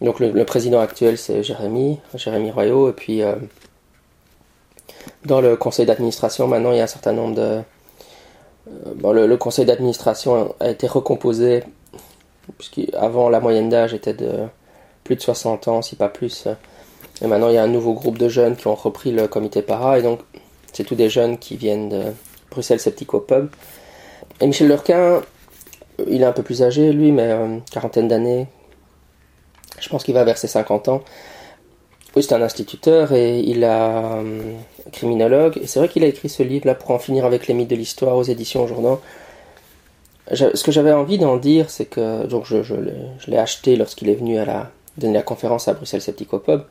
donc 0.00 0.20
le, 0.20 0.44
président 0.44 0.80
actuel 0.80 1.16
c'est 1.16 1.42
Jérémy, 1.42 1.98
Jérémy 2.14 2.50
Royaux, 2.50 2.90
et 2.90 2.92
puis 2.92 3.22
euh, 3.22 3.34
dans 5.24 5.40
le 5.40 5.56
conseil 5.56 5.86
d'administration 5.86 6.46
maintenant 6.48 6.72
il 6.72 6.78
y 6.78 6.80
a 6.80 6.84
un 6.84 6.88
certain 6.88 7.12
nombre 7.12 7.34
de... 7.34 7.42
Euh, 8.68 8.92
bon, 8.96 9.12
le, 9.12 9.36
conseil 9.36 9.64
d'administration 9.64 10.54
a 10.60 10.68
été 10.68 10.86
recomposé, 10.86 11.62
puisqu'avant 12.58 13.30
la 13.30 13.40
moyenne 13.40 13.70
d'âge 13.70 13.94
était 13.94 14.14
de 14.14 14.46
plus 15.04 15.16
de 15.16 15.20
60 15.20 15.68
ans, 15.68 15.82
si 15.82 15.96
pas 15.96 16.08
plus. 16.08 16.48
Et 17.22 17.26
maintenant 17.26 17.48
il 17.48 17.54
y 17.54 17.58
a 17.58 17.62
un 17.62 17.68
nouveau 17.68 17.94
groupe 17.94 18.18
de 18.18 18.28
jeunes 18.28 18.56
qui 18.56 18.66
ont 18.66 18.74
repris 18.74 19.12
le 19.12 19.28
comité 19.28 19.62
para, 19.62 19.98
et 19.98 20.02
donc 20.02 20.20
c'est 20.72 20.84
tous 20.84 20.94
des 20.94 21.08
jeunes 21.08 21.38
qui 21.38 21.56
viennent 21.56 21.88
de 21.88 22.02
Bruxelles 22.56 22.80
Sceptico 22.80 23.20
Pub. 23.20 23.48
Et 24.40 24.46
Michel 24.46 24.68
Lurquin, 24.68 25.22
il 26.08 26.22
est 26.22 26.26
un 26.26 26.32
peu 26.32 26.42
plus 26.42 26.62
âgé 26.62 26.92
lui, 26.92 27.12
mais 27.12 27.30
euh, 27.30 27.58
quarantaine 27.70 28.08
d'années, 28.08 28.46
je 29.78 29.88
pense 29.88 30.04
qu'il 30.04 30.14
va 30.14 30.24
vers 30.24 30.38
ses 30.38 30.48
50 30.48 30.88
ans. 30.88 31.02
Oui, 32.14 32.22
c'est 32.22 32.34
un 32.34 32.40
instituteur 32.40 33.12
et 33.12 33.40
il 33.40 33.62
a 33.62 34.14
un 34.14 34.24
criminologue. 34.90 35.58
Et 35.62 35.66
c'est 35.66 35.78
vrai 35.78 35.88
qu'il 35.88 36.02
a 36.02 36.06
écrit 36.06 36.30
ce 36.30 36.42
livre-là 36.42 36.74
pour 36.74 36.90
en 36.92 36.98
finir 36.98 37.26
avec 37.26 37.46
les 37.46 37.52
mythes 37.52 37.68
de 37.68 37.76
l'histoire 37.76 38.16
aux 38.16 38.22
éditions 38.22 38.66
Jourdan. 38.66 39.00
Ce 40.32 40.64
que 40.64 40.72
j'avais 40.72 40.92
envie 40.92 41.18
d'en 41.18 41.36
dire, 41.36 41.68
c'est 41.68 41.84
que 41.84 42.26
donc 42.26 42.46
je, 42.46 42.56
l'ai 43.28 43.36
acheté 43.36 43.76
lorsqu'il 43.76 44.08
est 44.08 44.14
venu 44.14 44.38
à 44.38 44.46
la 44.46 44.70
donner 44.96 45.12
la 45.12 45.22
conférence 45.22 45.68
à 45.68 45.74
Bruxelles 45.74 46.00
Scepticopub. 46.00 46.62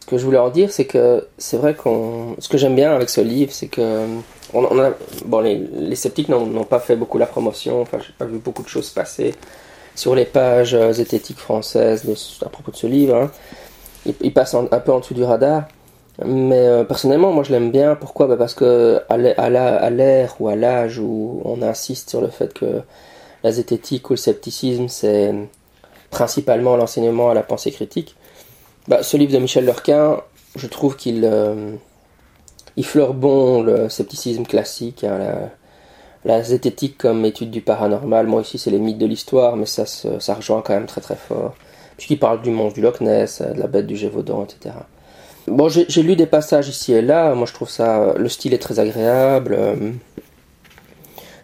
ce 0.00 0.06
que 0.06 0.16
je 0.16 0.24
voulais 0.24 0.38
en 0.38 0.48
dire, 0.48 0.72
c'est 0.72 0.86
que 0.86 1.28
c'est 1.36 1.58
vrai 1.58 1.74
qu'on. 1.74 2.34
Ce 2.38 2.48
que 2.48 2.56
j'aime 2.56 2.74
bien 2.74 2.94
avec 2.94 3.10
ce 3.10 3.20
livre, 3.20 3.52
c'est 3.52 3.68
que. 3.68 4.06
On, 4.56 4.78
a, 4.78 4.92
bon, 5.24 5.40
les, 5.40 5.94
sceptiques 5.96 6.28
n'ont 6.28 6.64
pas 6.64 6.80
fait 6.80 6.96
beaucoup 6.96 7.18
la 7.18 7.26
promotion, 7.26 7.82
enfin, 7.82 7.98
j'ai 8.00 8.12
pas 8.16 8.24
vu 8.24 8.38
beaucoup 8.38 8.62
de 8.62 8.68
choses 8.68 8.90
passer 8.90 9.34
sur 9.94 10.14
les 10.14 10.24
pages 10.24 10.74
euh, 10.74 10.92
zététiques 10.92 11.38
françaises 11.38 12.04
à 12.44 12.48
propos 12.48 12.70
de 12.70 12.76
ce 12.76 12.86
livre. 12.86 13.16
Hein. 13.16 13.30
Il, 14.20 14.32
passe 14.32 14.54
un 14.54 14.64
peu 14.66 14.92
en 14.92 15.00
dessous 15.00 15.14
du 15.14 15.24
radar. 15.24 15.64
Mais 16.24 16.66
euh, 16.66 16.84
personnellement, 16.84 17.32
moi 17.32 17.44
je 17.44 17.52
l'aime 17.52 17.70
bien. 17.70 17.94
Pourquoi? 17.94 18.26
Bah 18.26 18.36
Parce 18.36 18.54
que 18.54 19.02
à 19.08 19.18
l'ère 19.18 20.36
ou 20.40 20.48
à 20.48 20.56
l'âge 20.56 20.98
où 20.98 21.42
on 21.44 21.60
insiste 21.62 22.10
sur 22.10 22.20
le 22.20 22.28
fait 22.28 22.54
que 22.54 22.82
la 23.42 23.52
zététique 23.52 24.08
ou 24.08 24.14
le 24.14 24.18
scepticisme, 24.18 24.88
c'est 24.88 25.34
principalement 26.10 26.76
l'enseignement 26.76 27.30
à 27.30 27.34
la 27.34 27.42
pensée 27.42 27.70
critique, 27.70 28.16
bah, 28.88 29.02
ce 29.02 29.16
livre 29.16 29.32
de 29.32 29.38
Michel 29.38 29.64
Lurquin, 29.64 30.20
je 30.54 30.66
trouve 30.66 30.96
qu'il 30.96 31.22
euh, 31.24 31.72
il 32.76 32.84
fleure 32.84 33.14
bon 33.14 33.62
le 33.62 33.88
scepticisme 33.88 34.44
classique, 34.44 35.04
hein, 35.04 35.50
la, 36.24 36.42
zététique 36.42 36.98
comme 36.98 37.24
étude 37.24 37.50
du 37.50 37.60
paranormal. 37.60 38.26
Moi 38.26 38.42
ici 38.42 38.58
c'est 38.58 38.70
les 38.70 38.78
mythes 38.78 38.98
de 38.98 39.06
l'histoire, 39.06 39.56
mais 39.56 39.66
ça, 39.66 39.86
ça 39.86 40.34
rejoint 40.34 40.62
quand 40.62 40.74
même 40.74 40.86
très 40.86 41.00
très 41.00 41.16
fort. 41.16 41.54
Puisqu'il 41.96 42.18
parle 42.18 42.42
du 42.42 42.50
monstre 42.50 42.74
du 42.74 42.82
Loch 42.82 43.00
Ness, 43.00 43.40
de 43.40 43.58
la 43.58 43.66
bête 43.66 43.86
du 43.86 43.96
Gévaudan, 43.96 44.44
etc. 44.44 44.74
Bon, 45.46 45.68
j'ai 45.68 46.02
lu 46.02 46.16
des 46.16 46.26
passages 46.26 46.68
ici 46.68 46.92
et 46.92 47.02
là. 47.02 47.34
Moi 47.34 47.46
je 47.46 47.52
trouve 47.52 47.70
ça, 47.70 48.14
le 48.16 48.28
style 48.28 48.52
est 48.52 48.58
très 48.58 48.80
agréable. 48.80 49.54
Euh, 49.56 49.92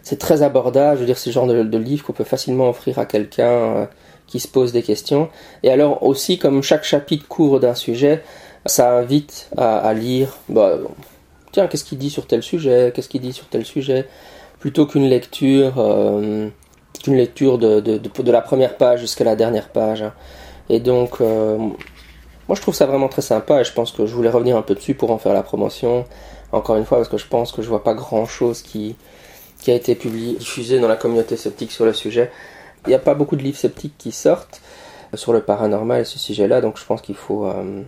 c'est 0.03 0.19
très 0.19 0.43
abordable. 0.43 0.97
Je 0.97 0.99
veux 0.99 1.05
dire, 1.05 1.17
c'est 1.17 1.29
le 1.29 1.33
genre 1.33 1.47
de, 1.47 1.77
livre 1.77 2.05
qu'on 2.05 2.13
peut 2.13 2.25
facilement 2.25 2.69
offrir 2.69 2.99
à 2.99 3.05
quelqu'un 3.05 3.51
euh, 3.51 3.85
qui 4.27 4.39
se 4.41 4.47
pose 4.47 4.73
des 4.73 4.83
questions. 4.83 5.29
Et 5.63 5.71
alors 5.71 6.03
aussi, 6.03 6.37
comme 6.37 6.61
chaque 6.61 6.83
chapitre 6.83 7.27
couvre 7.27 7.59
d'un 7.59 7.75
sujet, 7.75 8.21
ça 8.65 8.97
invite 8.97 9.49
à, 9.57 9.93
lire, 9.93 10.37
bah, 10.49 10.77
tiens, 11.53 11.67
qu'est-ce 11.67 11.85
qu'il 11.85 11.97
dit 11.97 12.09
sur 12.09 12.27
tel 12.27 12.43
sujet, 12.43 12.91
qu'est-ce 12.93 13.07
qu'il 13.07 13.21
dit 13.21 13.31
sur 13.31 13.45
tel 13.47 13.63
sujet, 13.63 14.07
plutôt 14.59 14.85
qu'une 14.85 15.07
lecture, 15.07 15.75
euh, 15.77 16.49
qu'une 17.01 17.15
lecture 17.15 17.57
de, 17.57 17.79
de, 17.79 18.31
la 18.31 18.41
première 18.41 18.75
page 18.75 18.99
jusqu'à 18.99 19.23
la 19.23 19.37
dernière 19.37 19.69
page. 19.69 20.03
Et 20.69 20.79
donc, 20.79 21.21
euh, 21.21 21.57
moi 21.57 22.55
je 22.55 22.61
trouve 22.61 22.73
ça 22.73 22.85
vraiment 22.85 23.07
très 23.07 23.21
sympa 23.21 23.61
et 23.61 23.63
je 23.63 23.71
pense 23.71 23.91
que 23.91 24.05
je 24.05 24.13
voulais 24.13 24.29
revenir 24.29 24.57
un 24.57 24.61
peu 24.61 24.75
dessus 24.75 24.95
pour 24.95 25.11
en 25.11 25.17
faire 25.17 25.33
la 25.33 25.43
promotion. 25.43 26.05
Encore 26.51 26.75
une 26.75 26.85
fois, 26.85 26.97
parce 26.97 27.09
que 27.09 27.17
je 27.17 27.27
pense 27.27 27.51
que 27.51 27.61
je 27.61 27.69
vois 27.69 27.83
pas 27.83 27.93
grand 27.93 28.25
chose 28.25 28.61
qui, 28.61 28.95
a 29.67 29.71
été 29.71 29.95
publié, 29.95 30.35
diffusé 30.35 30.79
dans 30.79 30.87
la 30.87 30.95
communauté 30.95 31.37
sceptique 31.37 31.71
sur 31.71 31.85
le 31.85 31.93
sujet. 31.93 32.31
Il 32.85 32.89
n'y 32.89 32.95
a 32.95 32.99
pas 32.99 33.13
beaucoup 33.15 33.35
de 33.35 33.43
livres 33.43 33.57
sceptiques 33.57 33.95
qui 33.97 34.11
sortent 34.11 34.61
sur 35.13 35.33
le 35.33 35.41
paranormal 35.41 36.01
et 36.01 36.05
ce 36.05 36.19
sujet-là, 36.19 36.61
donc 36.61 36.77
je 36.77 36.85
pense 36.85 37.01
qu'il 37.01 37.15
faut, 37.15 37.45
euh, 37.45 37.83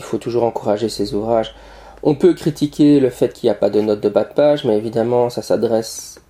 faut 0.00 0.18
toujours 0.18 0.44
encourager 0.44 0.88
ces 0.88 1.14
ouvrages. 1.14 1.54
On 2.06 2.14
peut 2.14 2.34
critiquer 2.34 3.00
le 3.00 3.08
fait 3.08 3.32
qu'il 3.32 3.46
n'y 3.46 3.50
a 3.50 3.54
pas 3.54 3.70
de 3.70 3.80
notes 3.80 4.00
de 4.00 4.10
bas 4.10 4.24
de 4.24 4.34
page, 4.34 4.66
mais 4.66 4.76
évidemment, 4.76 5.30
ça 5.30 5.40
s'adresse 5.40 6.20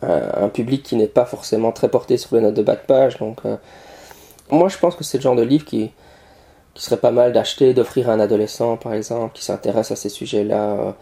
à 0.00 0.44
un 0.44 0.48
public 0.48 0.84
qui 0.84 0.94
n'est 0.94 1.08
pas 1.08 1.24
forcément 1.24 1.72
très 1.72 1.88
porté 1.88 2.16
sur 2.18 2.36
les 2.36 2.40
notes 2.40 2.54
de 2.54 2.62
bas 2.62 2.76
de 2.76 2.86
page. 2.86 3.18
Euh, 3.20 3.56
moi, 4.52 4.68
je 4.68 4.78
pense 4.78 4.94
que 4.94 5.02
c'est 5.02 5.18
le 5.18 5.22
genre 5.22 5.34
de 5.34 5.42
livre 5.42 5.64
qui, 5.64 5.90
serait 6.76 6.98
pas 6.98 7.10
mal 7.10 7.32
d'acheter, 7.32 7.74
d'offrir 7.74 8.10
à 8.10 8.12
un 8.12 8.20
adolescent, 8.20 8.76
par 8.76 8.94
exemple, 8.94 9.34
qui 9.34 9.44
s'intéresse 9.44 9.90
à 9.90 9.96
ces 9.96 10.08
sujets-là. 10.08 10.94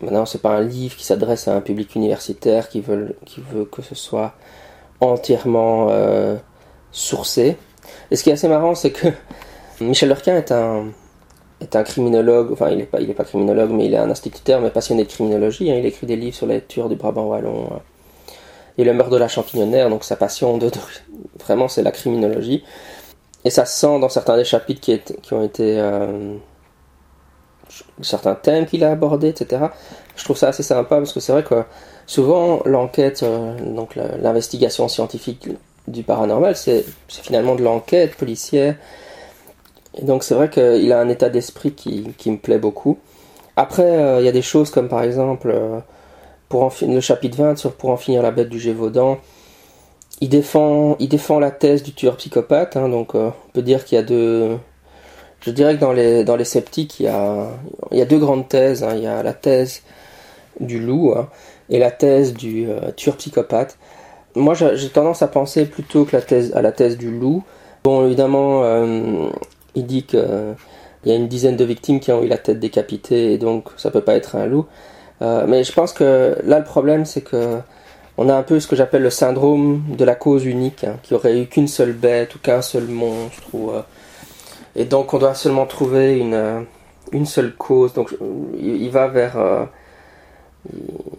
Maintenant, 0.00 0.26
c'est 0.26 0.42
pas 0.42 0.56
un 0.56 0.62
livre 0.62 0.96
qui 0.96 1.04
s'adresse 1.04 1.46
à 1.46 1.54
un 1.54 1.60
public 1.60 1.94
universitaire 1.94 2.68
qui 2.68 2.80
veut, 2.80 3.16
qui 3.24 3.40
veut 3.40 3.66
que 3.66 3.82
ce 3.82 3.94
soit 3.94 4.34
entièrement 5.00 5.90
euh, 5.90 6.36
sourcé. 6.90 7.56
Et 8.10 8.16
ce 8.16 8.24
qui 8.24 8.30
est 8.30 8.32
assez 8.32 8.48
marrant, 8.48 8.74
c'est 8.74 8.90
que 8.90 9.06
Michel 9.80 10.08
Lurquin 10.08 10.36
est 10.36 10.50
un, 10.50 10.86
est 11.64 11.76
un 11.76 11.82
criminologue, 11.82 12.52
enfin 12.52 12.70
il 12.70 12.78
n'est 12.78 12.84
pas, 12.84 12.98
pas 12.98 13.24
criminologue, 13.24 13.70
mais 13.70 13.86
il 13.86 13.94
est 13.94 13.98
un 13.98 14.10
instituteur, 14.10 14.60
mais 14.60 14.70
passionné 14.70 15.04
de 15.04 15.08
criminologie. 15.08 15.70
Hein. 15.70 15.76
Il 15.78 15.86
écrit 15.86 16.06
des 16.06 16.16
livres 16.16 16.36
sur 16.36 16.46
la 16.46 16.54
lecture 16.54 16.88
du 16.88 16.96
Brabant 16.96 17.26
Wallon 17.26 17.64
euh, 17.72 17.76
et 18.78 18.84
le 18.84 18.92
meurtre 18.92 19.12
de 19.12 19.18
la 19.18 19.28
champignonaire, 19.28 19.90
donc 19.90 20.04
sa 20.04 20.16
passion, 20.16 20.58
de, 20.58 20.70
vraiment 21.40 21.68
c'est 21.68 21.82
la 21.82 21.92
criminologie. 21.92 22.64
Et 23.44 23.50
ça 23.50 23.66
se 23.66 23.78
sent 23.78 24.00
dans 24.00 24.08
certains 24.08 24.36
des 24.36 24.44
chapitres 24.44 24.80
qui, 24.80 24.98
qui 24.98 25.34
ont 25.34 25.44
été... 25.44 25.78
Euh, 25.78 26.36
certains 28.02 28.34
thèmes 28.34 28.66
qu'il 28.66 28.84
a 28.84 28.90
abordés, 28.90 29.28
etc. 29.28 29.66
Je 30.16 30.24
trouve 30.24 30.36
ça 30.36 30.48
assez 30.48 30.62
sympa 30.62 30.96
parce 30.96 31.12
que 31.12 31.20
c'est 31.20 31.32
vrai 31.32 31.42
que 31.42 31.64
souvent 32.06 32.62
l'enquête, 32.64 33.22
euh, 33.22 33.56
donc 33.74 33.96
l'investigation 33.96 34.88
scientifique 34.88 35.48
du 35.88 36.02
paranormal, 36.02 36.56
c'est 36.56 36.84
finalement 37.08 37.54
de 37.54 37.62
l'enquête 37.62 38.16
policière. 38.16 38.76
Et 39.96 40.02
donc 40.02 40.24
c'est 40.24 40.34
vrai 40.34 40.50
qu'il 40.50 40.92
a 40.92 41.00
un 41.00 41.08
état 41.08 41.28
d'esprit 41.28 41.72
qui, 41.72 42.12
qui, 42.18 42.30
me 42.30 42.38
plaît 42.38 42.58
beaucoup. 42.58 42.98
Après, 43.56 43.82
euh, 43.84 44.20
il 44.20 44.26
y 44.26 44.28
a 44.28 44.32
des 44.32 44.42
choses 44.42 44.70
comme 44.70 44.88
par 44.88 45.02
exemple, 45.02 45.50
euh, 45.54 45.78
pour 46.48 46.64
en 46.64 46.70
le 46.82 47.00
chapitre 47.00 47.38
20 47.38 47.56
sur 47.56 47.72
Pour 47.74 47.90
en 47.90 47.96
finir 47.96 48.22
la 48.22 48.30
bête 48.30 48.48
du 48.48 48.58
Gévaudan, 48.58 49.18
il 50.20 50.28
défend, 50.28 50.96
il 50.98 51.08
défend 51.08 51.38
la 51.38 51.50
thèse 51.50 51.82
du 51.82 51.92
tueur 51.92 52.16
psychopathe. 52.16 52.76
Hein, 52.76 52.88
donc 52.88 53.14
on 53.14 53.32
peut 53.52 53.62
dire 53.62 53.84
qu'il 53.84 53.96
y 53.96 53.98
a 53.98 54.04
deux, 54.04 54.58
je 55.44 55.50
dirais 55.50 55.74
que 55.76 55.80
dans 55.80 55.92
les, 55.92 56.24
dans 56.24 56.36
les 56.36 56.44
sceptiques, 56.44 57.00
il 57.00 57.04
y 57.04 57.08
a, 57.08 57.48
il 57.90 57.98
y 57.98 58.02
a 58.02 58.06
deux 58.06 58.18
grandes 58.18 58.48
thèses. 58.48 58.82
Hein. 58.82 58.94
Il 58.96 59.02
y 59.02 59.06
a 59.06 59.22
la 59.22 59.34
thèse 59.34 59.82
du 60.58 60.80
loup 60.80 61.12
hein, 61.14 61.28
et 61.68 61.78
la 61.78 61.90
thèse 61.90 62.32
du 62.32 62.66
euh, 62.70 62.92
tueur 62.92 63.16
psychopathe. 63.16 63.76
Moi, 64.36 64.54
j'ai 64.54 64.88
tendance 64.88 65.20
à 65.22 65.28
penser 65.28 65.66
plutôt 65.66 66.06
que 66.06 66.16
la 66.16 66.22
thèse, 66.22 66.52
à 66.54 66.62
la 66.62 66.72
thèse 66.72 66.96
du 66.96 67.10
loup. 67.10 67.44
Bon, 67.84 68.06
évidemment, 68.06 68.64
euh, 68.64 69.28
il 69.74 69.86
dit 69.86 70.04
qu'il 70.04 70.56
y 71.06 71.12
a 71.12 71.14
une 71.14 71.28
dizaine 71.28 71.56
de 71.56 71.64
victimes 71.64 72.00
qui 72.00 72.12
ont 72.12 72.22
eu 72.22 72.28
la 72.28 72.38
tête 72.38 72.60
décapitée 72.60 73.32
et 73.32 73.38
donc 73.38 73.70
ça 73.76 73.90
peut 73.90 74.00
pas 74.02 74.14
être 74.14 74.36
un 74.36 74.46
loup. 74.46 74.66
Euh, 75.22 75.46
mais 75.48 75.64
je 75.64 75.72
pense 75.72 75.92
que 75.92 76.36
là, 76.44 76.58
le 76.58 76.64
problème, 76.64 77.04
c'est 77.04 77.22
que 77.22 77.58
on 78.16 78.28
a 78.28 78.34
un 78.34 78.42
peu 78.42 78.60
ce 78.60 78.68
que 78.68 78.76
j'appelle 78.76 79.02
le 79.02 79.10
syndrome 79.10 79.82
de 79.96 80.04
la 80.04 80.14
cause 80.14 80.44
unique, 80.44 80.84
hein, 80.84 80.96
qui 81.02 81.14
aurait 81.14 81.40
eu 81.40 81.46
qu'une 81.46 81.68
seule 81.68 81.92
bête 81.92 82.34
ou 82.36 82.38
qu'un 82.38 82.62
seul 82.62 82.84
monstre 82.84 83.42
ou 83.52 83.72
et 84.76 84.84
donc 84.84 85.14
on 85.14 85.18
doit 85.18 85.34
seulement 85.34 85.66
trouver 85.66 86.18
une, 86.18 86.34
euh, 86.34 87.24
seule 87.24 87.54
cause. 87.54 87.92
Donc 87.92 88.14
il, 88.58 88.90
va 88.90 89.08
vers... 89.08 89.38
Euh, 89.38 89.64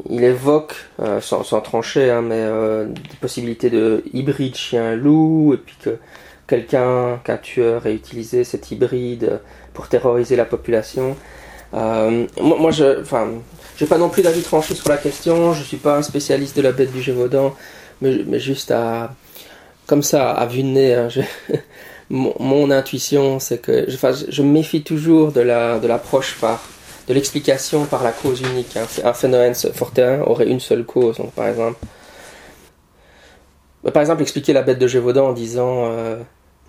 il 0.09 0.23
évoque, 0.23 0.75
euh, 0.99 1.21
sans, 1.21 1.43
sans, 1.43 1.61
trancher, 1.61 2.09
hein, 2.09 2.21
mais 2.21 2.43
des 2.87 3.17
possibilités 3.21 3.69
de 3.69 4.03
hybride 4.13 4.55
chien-loup, 4.55 5.53
et 5.53 5.57
puis 5.57 5.75
que 5.81 5.97
quelqu'un, 6.47 7.19
qu'un 7.23 7.37
tueur 7.37 7.85
ait 7.87 7.93
utilisé 7.93 8.43
cet 8.43 8.71
hybride 8.71 9.39
pour 9.73 9.87
terroriser 9.87 10.35
la 10.35 10.45
population. 10.45 11.15
moi, 11.73 12.27
moi, 12.37 12.71
je, 12.71 13.01
enfin, 13.01 13.27
j'ai 13.77 13.85
pas 13.85 13.97
non 13.97 14.09
plus 14.09 14.21
d'avis 14.21 14.41
tranché 14.41 14.73
sur 14.73 14.89
la 14.89 14.97
question. 14.97 15.53
Je 15.53 15.63
suis 15.63 15.77
pas 15.77 15.97
un 15.97 16.01
spécialiste 16.01 16.55
de 16.55 16.61
la 16.61 16.71
bête 16.71 16.93
du 16.93 17.01
Gévaudan, 17.01 17.53
mais, 18.01 18.39
juste 18.39 18.71
à, 18.71 19.13
comme 19.85 20.03
ça, 20.03 20.31
à 20.31 20.45
vue 20.45 20.63
de 20.63 20.67
nez. 20.67 20.93
Hein, 20.93 21.09
mon, 22.09 22.71
intuition, 22.71 23.39
c'est 23.39 23.57
que 23.57 23.85
je, 23.89 23.97
je 24.29 24.41
me 24.41 24.51
méfie 24.51 24.83
toujours 24.83 25.31
de 25.31 25.41
la 25.41 25.79
de 25.79 25.87
l'approche 25.87 26.37
par 26.39 26.63
de 27.07 27.13
l'explication 27.13 27.85
par 27.85 28.03
la 28.03 28.11
cause 28.11 28.41
unique. 28.41 28.77
Hein. 28.77 28.85
Un 29.03 29.13
phénomène 29.13 29.55
fortéen 29.55 30.21
aurait 30.21 30.47
une 30.47 30.59
seule 30.59 30.85
cause. 30.85 31.17
Donc, 31.17 31.33
par 31.33 31.47
exemple, 31.47 31.77
par 33.93 34.01
exemple, 34.01 34.21
expliquer 34.21 34.53
la 34.53 34.63
bête 34.63 34.79
de 34.79 34.87
Gévaudan 34.87 35.27
en 35.27 35.33
disant 35.33 35.85
euh, 35.85 36.17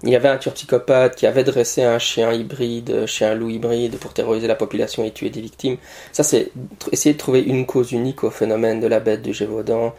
il 0.03 0.11
y 0.11 0.17
avait 0.17 0.29
un 0.29 0.37
tueur 0.37 0.55
psychopathe 0.55 1.17
qui 1.17 1.27
avait 1.27 1.45
dressé 1.45 1.83
un 1.83 1.99
chien 1.99 2.33
hybride, 2.33 3.07
chien 3.07 3.35
loup 3.35 3.49
hybride 3.49 3.97
pour 3.97 4.13
terroriser 4.13 4.47
la 4.47 4.55
population 4.55 5.05
et 5.05 5.11
tuer 5.11 5.31
des 5.31 5.41
victimes. 5.41 5.79
Ça, 6.13 6.23
c'est 6.23 6.53
essayer 6.93 7.15
de 7.15 7.19
trouver 7.19 7.41
une 7.43 7.65
cause 7.67 7.93
unique 7.93 8.23
au 8.25 8.31
phénomène 8.31 8.81
de 8.81 8.87
la 8.87 9.01
bête 9.01 9.23
de 9.23 9.33
Gévaudan. 9.33 9.95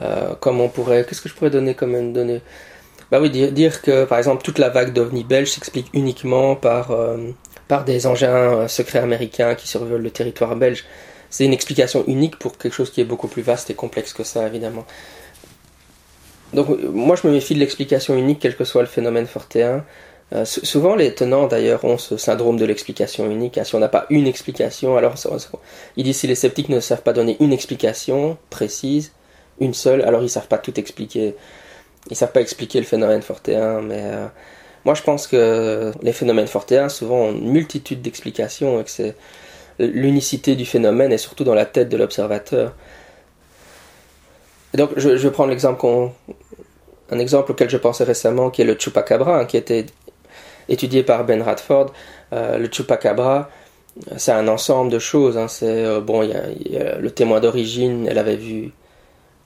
Euh, 0.00 0.34
on 0.44 0.68
pourrait, 0.68 1.04
qu'est-ce 1.04 1.22
que 1.22 1.28
je 1.28 1.34
pourrais 1.34 1.50
donner 1.50 1.74
comme 1.74 1.94
une 1.94 2.12
donnée 2.12 2.42
bah 3.10 3.20
oui, 3.20 3.30
dire, 3.30 3.82
que 3.82 4.04
par 4.04 4.18
exemple 4.18 4.44
toute 4.44 4.58
la 4.58 4.68
vague 4.68 4.92
d'ovnis 4.92 5.24
belges 5.24 5.50
s'explique 5.50 5.88
uniquement 5.92 6.54
par, 6.54 6.92
euh, 6.92 7.16
par 7.66 7.84
des 7.84 8.06
engins 8.06 8.28
euh, 8.30 8.68
secrets 8.68 9.00
américains 9.00 9.56
qui 9.56 9.66
survolent 9.66 10.00
le 10.00 10.10
territoire 10.10 10.54
belge, 10.54 10.84
c'est 11.28 11.44
une 11.44 11.52
explication 11.52 12.04
unique 12.06 12.38
pour 12.38 12.56
quelque 12.56 12.72
chose 12.72 12.90
qui 12.90 13.00
est 13.00 13.04
beaucoup 13.04 13.28
plus 13.28 13.42
vaste 13.42 13.68
et 13.70 13.74
complexe 13.74 14.12
que 14.12 14.22
ça, 14.22 14.46
évidemment. 14.46 14.84
Donc 16.52 16.70
euh, 16.70 16.90
moi 16.92 17.16
je 17.16 17.26
me 17.26 17.32
méfie 17.32 17.54
de 17.54 17.60
l'explication 17.60 18.16
unique, 18.16 18.38
quel 18.40 18.56
que 18.56 18.64
soit 18.64 18.82
le 18.82 18.88
phénomène 18.88 19.26
fortéen. 19.26 19.84
souvent 20.44 20.94
les 20.94 21.14
tenants 21.14 21.46
d'ailleurs 21.48 21.84
ont 21.84 21.98
ce 21.98 22.16
syndrome 22.16 22.56
de 22.56 22.64
l'explication 22.64 23.30
unique. 23.30 23.58
Hein. 23.58 23.64
Si 23.64 23.74
on 23.74 23.80
n'a 23.80 23.88
pas 23.88 24.06
une 24.10 24.26
explication, 24.26 24.96
alors 24.96 25.14
ils 25.96 26.04
disent 26.04 26.16
si 26.18 26.26
les 26.26 26.34
sceptiques 26.34 26.68
ne 26.68 26.80
savent 26.80 27.02
pas 27.02 27.12
donner 27.12 27.36
une 27.40 27.52
explication 27.52 28.36
précise, 28.50 29.12
une 29.60 29.74
seule, 29.74 30.02
alors 30.02 30.22
ils 30.22 30.30
savent 30.30 30.48
pas 30.48 30.58
tout 30.58 30.78
expliquer 30.78 31.34
ils 32.08 32.16
savent 32.16 32.32
pas 32.32 32.40
expliquer 32.40 32.78
le 32.80 32.86
phénomène 32.86 33.22
fortéen, 33.22 33.82
mais 33.82 34.00
euh, 34.02 34.26
moi 34.84 34.94
je 34.94 35.02
pense 35.02 35.26
que 35.26 35.92
les 36.02 36.12
phénomènes 36.12 36.46
fortéens 36.46 36.88
souvent 36.88 37.16
ont 37.16 37.32
une 37.32 37.50
multitude 37.50 38.00
d'explications 38.00 38.80
et 38.80 38.84
que 38.84 38.90
c'est 38.90 39.14
l'unicité 39.78 40.56
du 40.56 40.66
phénomène 40.66 41.12
est 41.12 41.18
surtout 41.18 41.44
dans 41.44 41.54
la 41.54 41.66
tête 41.66 41.88
de 41.88 41.96
l'observateur. 41.96 42.74
Donc 44.74 44.90
je, 44.96 45.16
je 45.16 45.28
vais 45.28 45.30
prendre 45.30 45.50
l'exemple 45.50 45.86
un 47.10 47.18
exemple 47.18 47.52
auquel 47.52 47.68
je 47.68 47.76
pensais 47.76 48.04
récemment 48.04 48.50
qui 48.50 48.62
est 48.62 48.64
le 48.64 48.76
chupacabra 48.78 49.40
hein, 49.40 49.44
qui 49.44 49.56
était 49.56 49.86
étudié 50.68 51.02
par 51.02 51.24
Ben 51.24 51.42
Radford, 51.42 51.92
le 52.32 52.68
chupacabra, 52.70 53.50
c'est 54.16 54.32
un 54.32 54.48
ensemble 54.48 54.90
de 54.90 54.98
choses. 54.98 55.36
Hein. 55.36 55.48
C'est 55.48 56.00
bon, 56.00 56.22
il 56.22 56.30
y, 56.72 56.76
a 56.76 56.96
le 56.96 57.10
témoin 57.10 57.40
d'origine. 57.40 58.06
Elle 58.08 58.18
avait 58.18 58.36
vu 58.36 58.72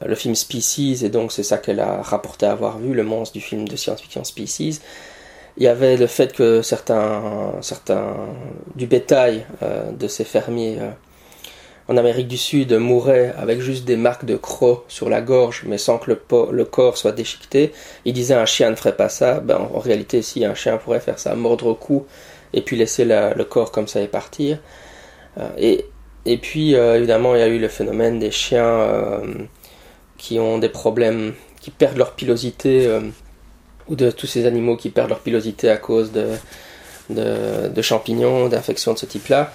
le 0.04 0.14
film 0.14 0.34
Species 0.34 1.04
et 1.04 1.08
donc 1.08 1.32
c'est 1.32 1.42
ça 1.42 1.58
qu'elle 1.58 1.80
a 1.80 2.02
rapporté 2.02 2.46
avoir 2.46 2.78
vu, 2.78 2.92
le 2.92 3.02
monstre 3.02 3.34
du 3.34 3.40
film 3.40 3.66
de 3.66 3.76
science-fiction 3.76 4.24
Species. 4.24 4.80
Il 5.56 5.62
y 5.62 5.68
avait 5.68 5.96
le 5.96 6.06
fait 6.06 6.32
que 6.32 6.62
certains, 6.62 7.54
certains 7.60 8.14
du 8.74 8.86
bétail 8.86 9.46
de 9.92 10.08
ces 10.08 10.24
fermiers 10.24 10.78
en 11.88 11.96
Amérique 11.96 12.28
du 12.28 12.38
Sud 12.38 12.72
mouraient 12.72 13.34
avec 13.36 13.60
juste 13.60 13.84
des 13.84 13.96
marques 13.96 14.24
de 14.24 14.36
crocs 14.36 14.84
sur 14.88 15.10
la 15.10 15.20
gorge, 15.20 15.64
mais 15.66 15.78
sans 15.78 15.98
que 15.98 16.10
le, 16.10 16.64
corps 16.64 16.96
soit 16.96 17.12
déchiqueté. 17.12 17.72
Il 18.04 18.14
disait 18.14 18.34
un 18.34 18.46
chien 18.46 18.70
ne 18.70 18.74
ferait 18.74 18.96
pas 18.96 19.10
ça. 19.10 19.40
Ben, 19.40 19.56
en 19.56 19.78
réalité, 19.78 20.22
si 20.22 20.44
un 20.44 20.54
chien 20.54 20.78
pourrait 20.78 21.00
faire 21.00 21.18
ça, 21.18 21.34
mordre 21.34 21.66
au 21.66 21.74
cou 21.74 22.06
et 22.54 22.62
puis 22.62 22.76
laisser 22.76 23.04
le 23.04 23.42
corps 23.44 23.70
comme 23.70 23.88
ça 23.88 24.00
et 24.00 24.08
partir. 24.08 24.58
Euh, 25.38 25.80
et, 26.24 26.38
puis, 26.38 26.74
euh, 26.74 26.96
évidemment, 26.96 27.34
il 27.34 27.40
y 27.40 27.42
a 27.42 27.48
eu 27.48 27.58
le 27.58 27.68
phénomène 27.68 28.18
des 28.18 28.30
chiens 28.30 28.64
euh, 28.64 29.34
qui 30.16 30.38
ont 30.38 30.58
des 30.58 30.70
problèmes, 30.70 31.34
qui 31.60 31.70
perdent 31.70 31.98
leur 31.98 32.12
pilosité, 32.12 32.88
ou 33.88 33.96
de 33.96 34.10
tous 34.10 34.26
ces 34.26 34.46
animaux 34.46 34.76
qui 34.76 34.88
perdent 34.88 35.10
leur 35.10 35.20
pilosité 35.20 35.68
à 35.68 35.76
cause 35.76 36.12
de 37.10 37.82
champignons, 37.82 38.48
d'infections 38.48 38.94
de 38.94 38.98
ce 38.98 39.06
type-là 39.06 39.52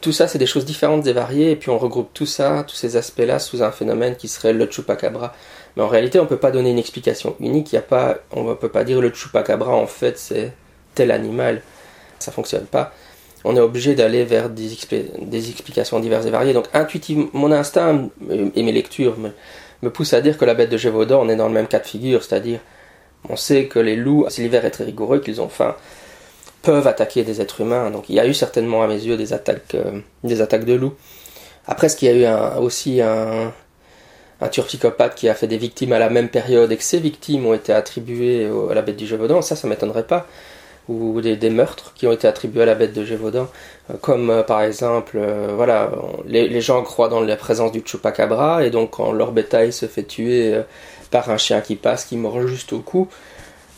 tout 0.00 0.12
ça, 0.12 0.28
c'est 0.28 0.38
des 0.38 0.46
choses 0.46 0.64
différentes 0.64 1.06
et 1.06 1.12
variées, 1.12 1.52
et 1.52 1.56
puis 1.56 1.70
on 1.70 1.78
regroupe 1.78 2.10
tout 2.14 2.26
ça, 2.26 2.64
tous 2.66 2.74
ces 2.74 2.96
aspects-là, 2.96 3.38
sous 3.38 3.62
un 3.62 3.70
phénomène 3.70 4.16
qui 4.16 4.28
serait 4.28 4.52
le 4.52 4.66
chupacabra. 4.70 5.34
Mais 5.76 5.82
en 5.82 5.88
réalité, 5.88 6.18
on 6.18 6.24
ne 6.24 6.28
peut 6.28 6.38
pas 6.38 6.50
donner 6.50 6.70
une 6.70 6.78
explication 6.78 7.36
unique. 7.40 7.72
Y 7.72 7.78
a 7.78 7.82
pas, 7.82 8.18
on 8.30 8.44
ne 8.44 8.54
peut 8.54 8.68
pas 8.68 8.84
dire 8.84 9.00
le 9.00 9.10
chupacabra, 9.12 9.74
en 9.74 9.86
fait, 9.86 10.18
c'est 10.18 10.52
tel 10.94 11.10
animal. 11.10 11.62
Ça 12.18 12.32
fonctionne 12.32 12.66
pas. 12.66 12.92
On 13.44 13.56
est 13.56 13.60
obligé 13.60 13.94
d'aller 13.94 14.24
vers 14.24 14.48
des, 14.48 14.70
des, 15.20 15.50
explications 15.50 16.00
diverses 16.00 16.24
et 16.24 16.30
variées. 16.30 16.54
Donc, 16.54 16.66
intuitivement, 16.72 17.28
mon 17.34 17.52
instinct 17.52 18.08
et 18.30 18.62
mes 18.62 18.72
lectures 18.72 19.18
me, 19.18 19.30
me 19.82 19.90
poussent 19.90 20.14
à 20.14 20.22
dire 20.22 20.38
que 20.38 20.46
la 20.46 20.54
bête 20.54 20.70
de 20.70 20.78
Gévaudan, 20.78 21.20
on 21.22 21.28
est 21.28 21.36
dans 21.36 21.48
le 21.48 21.54
même 21.54 21.66
cas 21.66 21.78
de 21.78 21.86
figure, 21.86 22.22
c'est-à-dire, 22.22 22.60
on 23.28 23.36
sait 23.36 23.66
que 23.66 23.78
les 23.78 23.96
loups, 23.96 24.24
si 24.28 24.40
l'hiver 24.40 24.64
est 24.64 24.70
très 24.70 24.84
rigoureux, 24.84 25.20
qu'ils 25.20 25.42
ont 25.42 25.48
faim 25.48 25.76
peuvent 26.64 26.86
attaquer 26.86 27.22
des 27.22 27.40
êtres 27.40 27.60
humains. 27.60 27.90
Donc 27.90 28.08
il 28.08 28.16
y 28.16 28.20
a 28.20 28.26
eu 28.26 28.34
certainement 28.34 28.82
à 28.82 28.88
mes 28.88 28.94
yeux 28.94 29.16
des 29.16 29.32
attaques, 29.32 29.74
euh, 29.74 30.00
des 30.24 30.40
attaques 30.40 30.64
de 30.64 30.74
loups. 30.74 30.94
Après, 31.66 31.88
ce 31.88 31.96
qu'il 31.96 32.08
y 32.08 32.24
a 32.24 32.56
eu 32.56 32.60
aussi 32.60 33.00
un, 33.00 33.52
un 34.40 34.48
tueur 34.48 34.66
psychopathe 34.66 35.14
qui 35.14 35.28
a 35.28 35.34
fait 35.34 35.46
des 35.46 35.56
victimes 35.56 35.92
à 35.92 35.98
la 35.98 36.10
même 36.10 36.28
période 36.28 36.70
et 36.72 36.76
que 36.76 36.82
ces 36.82 36.98
victimes 36.98 37.46
ont 37.46 37.54
été 37.54 37.72
attribuées 37.72 38.50
à 38.70 38.74
la 38.74 38.82
bête 38.82 38.96
du 38.96 39.06
Gévaudan, 39.06 39.40
ça, 39.40 39.56
ça 39.56 39.66
m'étonnerait 39.66 40.06
pas. 40.06 40.26
Ou 40.90 41.22
des, 41.22 41.48
meurtres 41.48 41.94
qui 41.94 42.06
ont 42.06 42.12
été 42.12 42.28
attribués 42.28 42.64
à 42.64 42.66
la 42.66 42.74
bête 42.74 42.92
de 42.92 43.02
Gévaudan, 43.06 43.48
euh, 43.90 43.94
comme 44.02 44.28
euh, 44.28 44.42
par 44.42 44.60
exemple, 44.60 45.18
voilà, 45.56 45.90
les, 46.26 46.46
les, 46.46 46.60
gens 46.60 46.82
croient 46.82 47.08
dans 47.08 47.20
la 47.20 47.36
présence 47.36 47.72
du 47.72 47.80
chupacabra 47.82 48.66
et 48.66 48.70
donc 48.70 48.90
quand 48.90 49.10
leur 49.12 49.32
bétail 49.32 49.72
se 49.72 49.86
fait 49.86 50.02
tuer 50.02 50.60
par 51.10 51.30
un 51.30 51.38
chien 51.38 51.62
qui 51.62 51.76
passe, 51.76 52.04
qui 52.04 52.18
mord 52.18 52.46
juste 52.46 52.74
au 52.74 52.80
cou, 52.80 53.08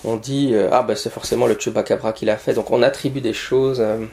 on 0.04 0.16
dit 0.16 0.50
euh, 0.52 0.68
ah 0.72 0.82
ben 0.82 0.94
c'est 0.94 1.10
forcément 1.10 1.46
le 1.46 1.56
Chupacabra 1.58 2.12
qui 2.12 2.24
l'a 2.24 2.36
fait. 2.36 2.54
Donc 2.54 2.70
on 2.70 2.82
attribue 2.82 3.20
des 3.20 3.32
choses 3.32 3.80
euh, 3.80 4.04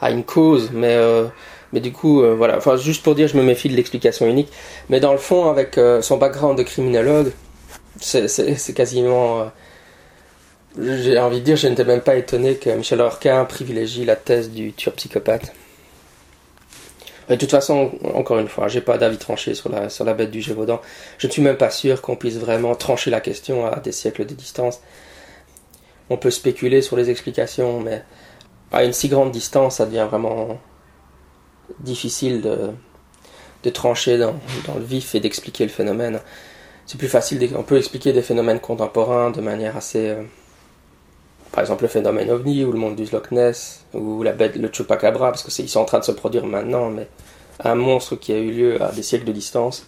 à 0.00 0.10
une 0.10 0.24
cause, 0.24 0.70
mais 0.72 0.94
euh, 0.94 1.26
du 1.72 1.92
coup 1.92 2.22
voilà. 2.36 2.56
Enfin 2.56 2.76
juste 2.76 3.02
pour 3.02 3.14
dire, 3.14 3.28
je 3.28 3.36
me 3.36 3.42
méfie 3.42 3.68
de 3.68 3.76
l'explication 3.76 4.26
unique. 4.26 4.50
Mais 4.88 5.00
dans 5.00 5.12
le 5.12 5.18
fond, 5.18 5.50
avec 5.50 5.78
son 6.02 6.16
background 6.16 6.56
de 6.56 6.62
criminologue, 6.62 7.32
c'est 8.00 8.74
quasiment 8.74 9.50
j'ai 10.78 11.18
envie 11.18 11.40
de 11.40 11.44
dire, 11.44 11.56
je 11.56 11.66
n'étais 11.66 11.84
même 11.84 12.00
pas 12.00 12.16
étonné 12.16 12.54
que 12.54 12.70
Michel 12.70 13.00
Horquin 13.00 13.44
privilégie 13.44 14.04
la 14.04 14.16
thèse 14.16 14.50
du 14.50 14.72
tueur 14.72 14.94
psychopathe 14.94 15.52
de 17.36 17.40
toute 17.40 17.50
façon, 17.50 17.92
encore 18.14 18.38
une 18.38 18.48
fois, 18.48 18.68
j'ai 18.68 18.80
pas 18.80 18.96
d'avis 18.96 19.18
tranché 19.18 19.54
sur 19.54 19.68
la, 19.68 19.90
sur 19.90 20.04
la 20.04 20.14
bête 20.14 20.30
du 20.30 20.40
Gévaudan. 20.40 20.80
Je 21.18 21.26
ne 21.26 21.32
suis 21.32 21.42
même 21.42 21.56
pas 21.56 21.70
sûr 21.70 22.00
qu'on 22.00 22.16
puisse 22.16 22.36
vraiment 22.36 22.74
trancher 22.74 23.10
la 23.10 23.20
question 23.20 23.66
à 23.66 23.80
des 23.80 23.92
siècles 23.92 24.24
de 24.24 24.34
distance. 24.34 24.80
On 26.10 26.16
peut 26.16 26.30
spéculer 26.30 26.80
sur 26.80 26.96
les 26.96 27.10
explications, 27.10 27.80
mais 27.80 28.02
à 28.72 28.84
une 28.84 28.94
si 28.94 29.08
grande 29.08 29.30
distance, 29.30 29.76
ça 29.76 29.86
devient 29.86 30.06
vraiment 30.08 30.58
difficile 31.80 32.40
de, 32.40 32.70
de 33.62 33.70
trancher 33.70 34.16
dans, 34.16 34.34
dans 34.66 34.74
le 34.76 34.84
vif 34.84 35.14
et 35.14 35.20
d'expliquer 35.20 35.64
le 35.64 35.70
phénomène. 35.70 36.20
C'est 36.86 36.96
plus 36.96 37.08
facile, 37.08 37.50
on 37.54 37.62
peut 37.62 37.76
expliquer 37.76 38.14
des 38.14 38.22
phénomènes 38.22 38.60
contemporains 38.60 39.30
de 39.30 39.42
manière 39.42 39.76
assez... 39.76 40.08
Euh, 40.08 40.22
par 41.52 41.60
exemple 41.60 41.82
le 41.82 41.88
phénomène 41.88 42.30
ovni 42.30 42.64
ou 42.64 42.72
le 42.72 42.78
monde 42.78 42.96
du 42.96 43.04
Loch 43.10 43.30
Ness 43.30 43.84
ou 43.94 44.22
la 44.22 44.32
bête, 44.32 44.56
le 44.56 44.68
chupacabra, 44.72 45.30
parce 45.30 45.42
que 45.42 45.62
ils 45.62 45.68
sont 45.68 45.80
en 45.80 45.84
train 45.84 45.98
de 45.98 46.04
se 46.04 46.12
produire 46.12 46.46
maintenant, 46.46 46.90
mais 46.90 47.08
un 47.64 47.74
monstre 47.74 48.16
qui 48.16 48.32
a 48.32 48.38
eu 48.38 48.50
lieu 48.50 48.82
à 48.82 48.92
des 48.92 49.02
siècles 49.02 49.24
de 49.24 49.32
distance, 49.32 49.86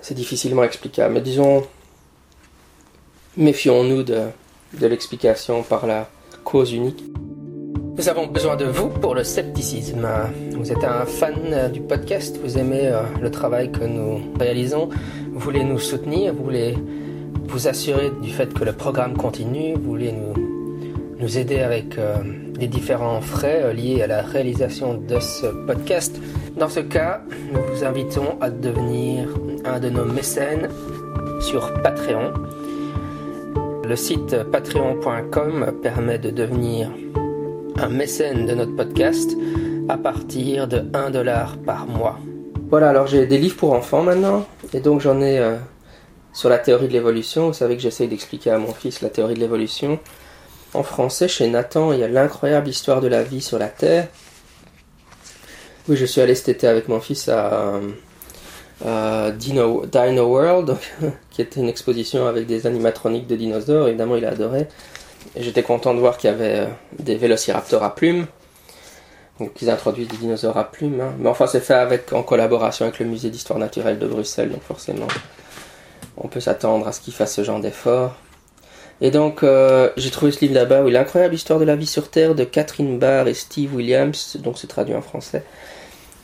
c'est 0.00 0.14
difficilement 0.14 0.64
explicable. 0.64 1.14
Mais 1.14 1.20
disons, 1.20 1.64
méfions-nous 3.36 4.02
de, 4.02 4.22
l'explication 4.80 5.62
par 5.62 5.86
la 5.86 6.08
cause 6.44 6.72
unique. 6.72 7.04
Nous 7.96 8.08
avons 8.08 8.26
besoin 8.26 8.56
de 8.56 8.64
vous 8.64 8.88
pour 8.88 9.14
le 9.14 9.22
scepticisme. 9.22 10.06
Vous 10.52 10.72
êtes 10.72 10.82
un 10.82 11.06
fan 11.06 11.70
du 11.72 11.80
podcast, 11.80 12.38
vous 12.42 12.58
aimez 12.58 12.88
euh, 12.88 13.02
le 13.22 13.30
travail 13.30 13.70
que 13.70 13.84
nous 13.84 14.20
réalisons, 14.38 14.88
vous 15.32 15.38
voulez 15.38 15.62
nous 15.62 15.78
soutenir, 15.78 16.34
vous 16.34 16.42
voulez 16.42 16.74
vous 17.46 17.68
assurer 17.68 18.10
du 18.22 18.30
fait 18.30 18.52
que 18.52 18.64
le 18.64 18.72
programme 18.72 19.16
continue, 19.16 19.74
vous 19.74 19.90
voulez 19.90 20.12
nous, 20.12 20.34
nous 21.18 21.38
aider 21.38 21.60
avec 21.60 21.98
euh, 21.98 22.16
les 22.58 22.66
différents 22.66 23.20
frais 23.20 23.62
euh, 23.64 23.72
liés 23.72 24.02
à 24.02 24.06
la 24.06 24.22
réalisation 24.22 24.94
de 24.94 25.20
ce 25.20 25.46
podcast. 25.66 26.20
Dans 26.58 26.68
ce 26.68 26.80
cas, 26.80 27.22
nous 27.52 27.60
vous 27.72 27.84
invitons 27.84 28.38
à 28.40 28.50
devenir 28.50 29.28
un 29.64 29.80
de 29.80 29.88
nos 29.88 30.04
mécènes 30.04 30.68
sur 31.40 31.72
Patreon. 31.82 32.32
Le 33.86 33.96
site 33.96 34.42
patreon.com 34.44 35.72
permet 35.82 36.18
de 36.18 36.30
devenir 36.30 36.90
un 37.76 37.88
mécène 37.88 38.46
de 38.46 38.54
notre 38.54 38.74
podcast 38.74 39.36
à 39.88 39.98
partir 39.98 40.66
de 40.68 40.84
1 40.94 41.10
dollar 41.10 41.56
par 41.58 41.86
mois. 41.86 42.18
Voilà, 42.70 42.88
alors 42.88 43.06
j'ai 43.06 43.26
des 43.26 43.38
livres 43.38 43.56
pour 43.56 43.72
enfants 43.72 44.02
maintenant, 44.02 44.46
et 44.72 44.80
donc 44.80 45.00
j'en 45.00 45.20
ai 45.20 45.38
euh, 45.38 45.56
sur 46.34 46.50
la 46.50 46.58
théorie 46.58 46.88
de 46.88 46.92
l'évolution. 46.92 47.46
Vous 47.46 47.54
savez 47.54 47.76
que 47.76 47.82
j'essaye 47.82 48.08
d'expliquer 48.08 48.50
à 48.50 48.58
mon 48.58 48.74
fils 48.74 49.00
la 49.00 49.08
théorie 49.08 49.34
de 49.34 49.40
l'évolution. 49.40 49.98
En 50.74 50.82
français, 50.82 51.28
chez 51.28 51.48
Nathan, 51.48 51.92
il 51.92 52.00
y 52.00 52.04
a 52.04 52.08
l'incroyable 52.08 52.68
histoire 52.68 53.00
de 53.00 53.06
la 53.06 53.22
vie 53.22 53.40
sur 53.40 53.58
la 53.58 53.68
Terre. 53.68 54.08
Oui, 55.88 55.96
je 55.96 56.04
suis 56.04 56.20
allé 56.20 56.34
cet 56.34 56.48
été 56.48 56.66
avec 56.66 56.88
mon 56.88 57.00
fils 57.00 57.28
à, 57.28 57.80
Dino, 59.36 59.86
Dino, 59.86 60.26
World, 60.26 60.76
qui 61.30 61.42
était 61.42 61.60
une 61.60 61.68
exposition 61.68 62.26
avec 62.26 62.46
des 62.46 62.66
animatroniques 62.66 63.28
de 63.28 63.36
dinosaures. 63.36 63.86
Évidemment, 63.88 64.16
il 64.16 64.24
a 64.24 64.30
adoré. 64.30 64.66
J'étais 65.36 65.62
content 65.62 65.94
de 65.94 66.00
voir 66.00 66.18
qu'il 66.18 66.30
y 66.30 66.32
avait 66.32 66.60
euh, 66.60 66.66
des 66.98 67.16
vélociraptors 67.16 67.82
à 67.82 67.94
plumes. 67.94 68.26
Donc, 69.40 69.50
ils 69.62 69.70
introduisent 69.70 70.08
des 70.08 70.16
dinosaures 70.16 70.56
à 70.56 70.70
plumes. 70.70 71.00
Hein. 71.00 71.14
Mais 71.18 71.28
enfin, 71.28 71.46
c'est 71.46 71.60
fait 71.60 71.74
avec, 71.74 72.12
en 72.12 72.22
collaboration 72.22 72.86
avec 72.86 72.98
le 72.98 73.06
musée 73.06 73.30
d'histoire 73.30 73.58
naturelle 73.58 73.98
de 73.98 74.06
Bruxelles, 74.06 74.50
donc 74.50 74.62
forcément, 74.62 75.08
on 76.16 76.28
peut 76.28 76.40
s'attendre 76.40 76.86
à 76.86 76.92
ce 76.92 77.00
qu'il 77.00 77.12
fasse 77.12 77.34
ce 77.34 77.44
genre 77.44 77.60
d'effort. 77.60 78.16
Et 79.00 79.10
donc, 79.10 79.42
euh, 79.42 79.90
j'ai 79.96 80.10
trouvé 80.10 80.30
ce 80.30 80.40
livre 80.40 80.54
là-bas, 80.54 80.82
oui, 80.82 80.92
L'incroyable 80.92 81.34
histoire 81.34 81.58
de 81.58 81.64
la 81.64 81.76
vie 81.76 81.86
sur 81.86 82.10
Terre 82.10 82.34
de 82.34 82.44
Catherine 82.44 82.98
Barr 82.98 83.26
et 83.26 83.34
Steve 83.34 83.74
Williams, 83.74 84.36
donc 84.40 84.58
c'est 84.58 84.68
traduit 84.68 84.94
en 84.94 85.02
français. 85.02 85.44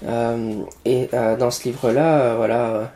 Euh, 0.06 0.62
et 0.84 1.08
euh, 1.12 1.36
dans 1.36 1.50
ce 1.50 1.64
livre-là, 1.64 2.36
voilà, 2.36 2.92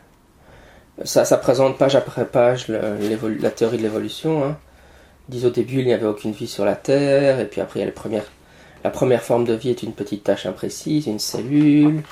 ça, 1.03 1.25
présente 1.37 1.77
page 1.77 1.95
après 1.95 2.25
page 2.25 2.67
la 2.69 3.51
théorie 3.51 3.77
de 3.77 3.83
l'évolution. 3.83 4.43
Hein. 4.45 4.57
Ils 5.31 5.45
au 5.45 5.49
début, 5.49 5.79
il 5.79 5.87
n'y 5.87 5.93
avait 5.93 6.05
aucune 6.05 6.31
vie 6.31 6.47
sur 6.47 6.63
la 6.63 6.75
Terre, 6.75 7.39
et 7.39 7.45
puis 7.45 7.59
après, 7.59 7.79
il 7.79 7.81
y 7.81 7.83
a 7.83 7.87
les 7.87 8.21
la 8.85 8.91
première 8.91 9.23
forme 9.23 9.45
de 9.45 9.53
vie 9.53 9.71
est 9.71 9.81
une 9.81 9.93
petite 9.93 10.23
tâche 10.23 10.45
imprécise, 10.45 11.07
une 11.07 11.17
cellule. 11.17 12.03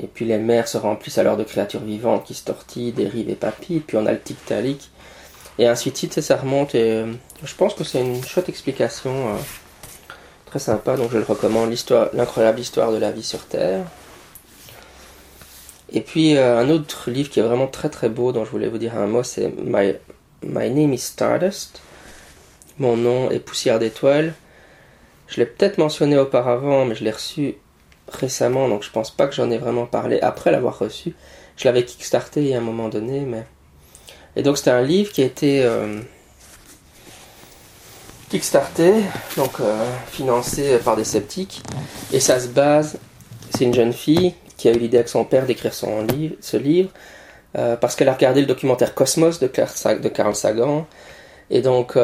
Et 0.00 0.06
puis 0.06 0.24
les 0.24 0.38
mers 0.38 0.68
se 0.68 0.78
remplissent 0.78 1.18
alors 1.18 1.36
de 1.36 1.44
créatures 1.44 1.82
vivantes 1.82 2.24
qui 2.24 2.34
se 2.34 2.44
tortillent, 2.44 2.92
dérivent 2.92 3.30
et 3.30 3.34
papillent. 3.34 3.80
Puis 3.80 3.96
on 3.96 4.06
a 4.06 4.12
le 4.12 4.20
tic-talic. 4.20 4.90
Et 5.58 5.66
ainsi 5.66 5.90
de 5.90 5.96
suite, 5.96 6.20
ça 6.20 6.36
remonte. 6.36 6.74
Et 6.74 6.92
euh, 6.92 7.12
je 7.42 7.54
pense 7.54 7.74
que 7.74 7.84
c'est 7.84 8.00
une 8.00 8.24
chouette 8.24 8.48
explication. 8.48 9.28
Euh, 9.28 9.38
très 10.46 10.58
sympa, 10.58 10.96
donc 10.96 11.10
je 11.10 11.18
le 11.18 11.24
recommande. 11.24 11.70
L'histoire, 11.70 12.08
l'incroyable 12.12 12.60
histoire 12.60 12.92
de 12.92 12.98
la 12.98 13.10
vie 13.10 13.24
sur 13.24 13.44
Terre. 13.46 13.84
Et 15.90 16.00
puis 16.00 16.36
euh, 16.36 16.58
un 16.58 16.68
autre 16.68 17.10
livre 17.10 17.30
qui 17.30 17.40
est 17.40 17.42
vraiment 17.42 17.66
très 17.66 17.88
très 17.88 18.08
beau, 18.08 18.32
dont 18.32 18.44
je 18.44 18.50
voulais 18.50 18.68
vous 18.68 18.78
dire 18.78 18.96
un 18.96 19.06
mot, 19.06 19.22
c'est 19.22 19.52
My, 19.58 19.94
My 20.42 20.70
Name 20.70 20.92
is 20.92 20.98
Stardust. 20.98 21.80
Mon 22.78 22.96
nom 22.96 23.30
est 23.30 23.40
Poussière 23.40 23.78
d'étoiles. 23.78 24.34
Je 25.26 25.38
l'ai 25.38 25.46
peut-être 25.46 25.78
mentionné 25.78 26.16
auparavant, 26.16 26.84
mais 26.84 26.94
je 26.94 27.04
l'ai 27.04 27.10
reçu 27.10 27.56
récemment, 28.12 28.68
donc 28.68 28.82
je 28.82 28.90
pense 28.90 29.10
pas 29.10 29.26
que 29.26 29.34
j'en 29.34 29.50
ai 29.50 29.58
vraiment 29.58 29.86
parlé 29.86 30.20
après 30.20 30.50
l'avoir 30.50 30.78
reçu. 30.78 31.14
Je 31.56 31.64
l'avais 31.64 31.84
kickstarté 31.84 32.54
à 32.54 32.58
un 32.58 32.62
moment 32.62 32.88
donné, 32.88 33.20
mais. 33.20 33.44
Et 34.36 34.42
donc 34.42 34.58
c'était 34.58 34.70
un 34.70 34.82
livre 34.82 35.12
qui 35.12 35.22
a 35.22 35.26
été. 35.26 35.64
Euh, 35.64 36.00
kickstarté, 38.30 38.92
donc 39.38 39.52
financé 40.10 40.78
par 40.84 40.96
des 40.96 41.04
sceptiques, 41.04 41.62
et 42.12 42.20
ça 42.20 42.38
se 42.38 42.48
base. 42.48 42.98
C'est 43.50 43.64
une 43.64 43.72
jeune 43.72 43.94
fille 43.94 44.34
qui 44.58 44.68
a 44.68 44.72
eu 44.72 44.78
l'idée 44.78 44.98
avec 44.98 45.08
son 45.08 45.24
père 45.24 45.46
d'écrire 45.46 45.72
son 45.72 46.02
livre, 46.02 46.34
ce 46.42 46.58
livre, 46.58 46.90
parce 47.54 47.96
qu'elle 47.96 48.10
a 48.10 48.12
regardé 48.12 48.42
le 48.42 48.46
documentaire 48.46 48.94
Cosmos 48.94 49.38
de, 49.40 49.46
de 49.46 50.08
Carl 50.10 50.34
Sagan, 50.34 50.86
et 51.48 51.62
donc 51.62 51.96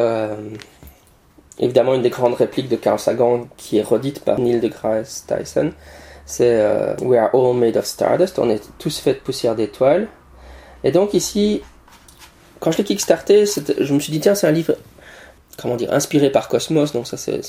évidemment 1.59 1.93
une 1.93 2.01
des 2.01 2.09
grandes 2.09 2.35
répliques 2.35 2.69
de 2.69 2.75
Carl 2.75 2.99
Sagan 2.99 3.47
qui 3.57 3.77
est 3.77 3.83
redite 3.83 4.19
par 4.21 4.39
Neil 4.39 4.59
deGrasse 4.59 5.25
Tyson, 5.27 5.71
c'est 6.25 6.65
We 7.01 7.19
are 7.19 7.29
all 7.33 7.53
made 7.55 7.77
of 7.77 7.85
stardust, 7.85 8.39
on 8.39 8.49
est 8.49 8.61
tous 8.79 8.99
faits 8.99 9.19
de 9.19 9.21
poussière 9.21 9.55
d'étoiles. 9.55 10.07
Et 10.83 10.91
donc 10.91 11.13
ici, 11.13 11.61
quand 12.59 12.71
je 12.71 12.77
l'ai 12.79 12.83
kickstarté, 12.83 13.45
je 13.45 13.93
me 13.93 13.99
suis 13.99 14.11
dit, 14.11 14.19
tiens, 14.19 14.35
c'est 14.35 14.47
un 14.47 14.51
livre, 14.51 14.75
comment 15.57 15.75
dire, 15.75 15.93
inspiré 15.93 16.31
par 16.31 16.47
Cosmos, 16.47 16.93
donc 16.93 17.07
ça 17.07 17.17
c'est, 17.17 17.41